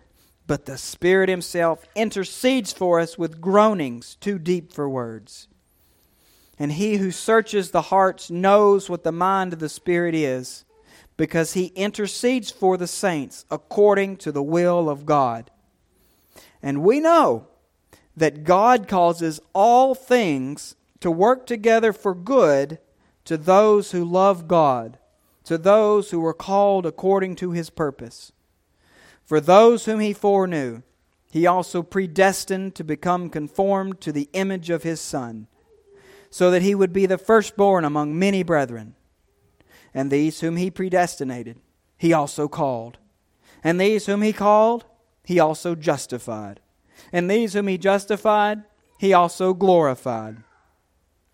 [0.47, 5.47] but the Spirit Himself intercedes for us with groanings too deep for words.
[6.59, 10.65] And He who searches the hearts knows what the mind of the Spirit is
[11.21, 15.51] because he intercedes for the saints according to the will of God.
[16.63, 17.45] And we know
[18.17, 22.79] that God causes all things to work together for good
[23.25, 24.97] to those who love God,
[25.51, 28.31] to those who were called according to his purpose.
[29.25, 30.81] For those whom he foreknew,
[31.29, 35.47] he also predestined to become conformed to the image of his Son,
[36.29, 38.95] so that he would be the firstborn among many brethren.
[39.93, 41.59] And these whom he predestinated,
[41.97, 42.97] he also called.
[43.61, 44.85] And these whom he called,
[45.25, 46.61] he also justified.
[47.11, 48.63] And these whom he justified,
[48.97, 50.37] he also glorified.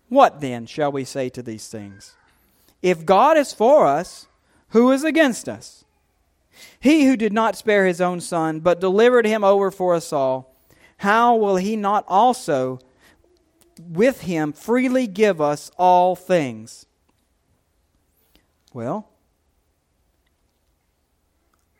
[0.08, 2.16] What then shall we say to these things?
[2.82, 4.26] If God is for us,
[4.70, 5.84] who is against us?
[6.80, 10.54] He who did not spare his own son, but delivered him over for us all,
[10.98, 12.80] how will he not also
[13.78, 16.86] with him freely give us all things?
[18.72, 19.08] Well,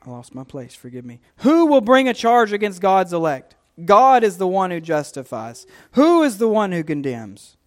[0.07, 1.21] I lost my place, forgive me.
[1.39, 3.57] Who will bring a charge against God's elect?
[3.85, 5.67] God is the one who justifies.
[5.93, 7.58] Who is the one who condemns?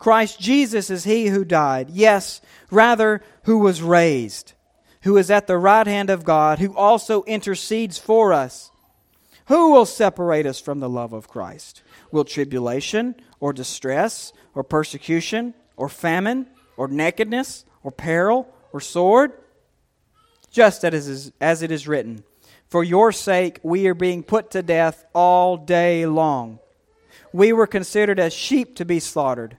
[0.00, 2.40] Christ Jesus is he who died, yes,
[2.70, 4.54] rather, who was raised,
[5.02, 8.70] who is at the right hand of God, who also intercedes for us.
[9.48, 11.82] Who will separate us from the love of Christ?
[12.10, 16.46] Will tribulation, or distress, or persecution, or famine,
[16.78, 19.32] or nakedness, or peril, or sword?
[20.50, 22.24] Just as it is written,
[22.68, 26.58] For your sake we are being put to death all day long.
[27.34, 29.58] We were considered as sheep to be slaughtered.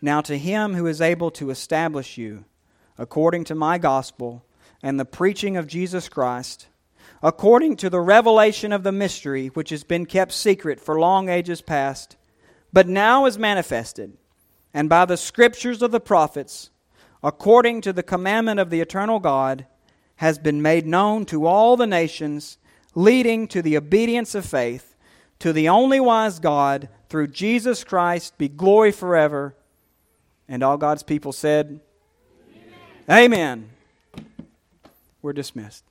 [0.00, 2.44] Now, to him who is able to establish you
[2.96, 4.44] according to my gospel
[4.82, 6.68] and the preaching of Jesus Christ,
[7.22, 11.60] according to the revelation of the mystery which has been kept secret for long ages
[11.60, 12.16] past,
[12.72, 14.16] but now is manifested,
[14.72, 16.70] and by the scriptures of the prophets,
[17.22, 19.66] according to the commandment of the eternal God,
[20.16, 22.58] has been made known to all the nations,
[22.94, 24.96] leading to the obedience of faith,
[25.38, 29.54] to the only wise God, through Jesus Christ, be glory forever.
[30.48, 31.80] And all God's people said,
[33.08, 33.24] Amen.
[33.24, 33.70] Amen.
[35.20, 35.84] We're dismissed.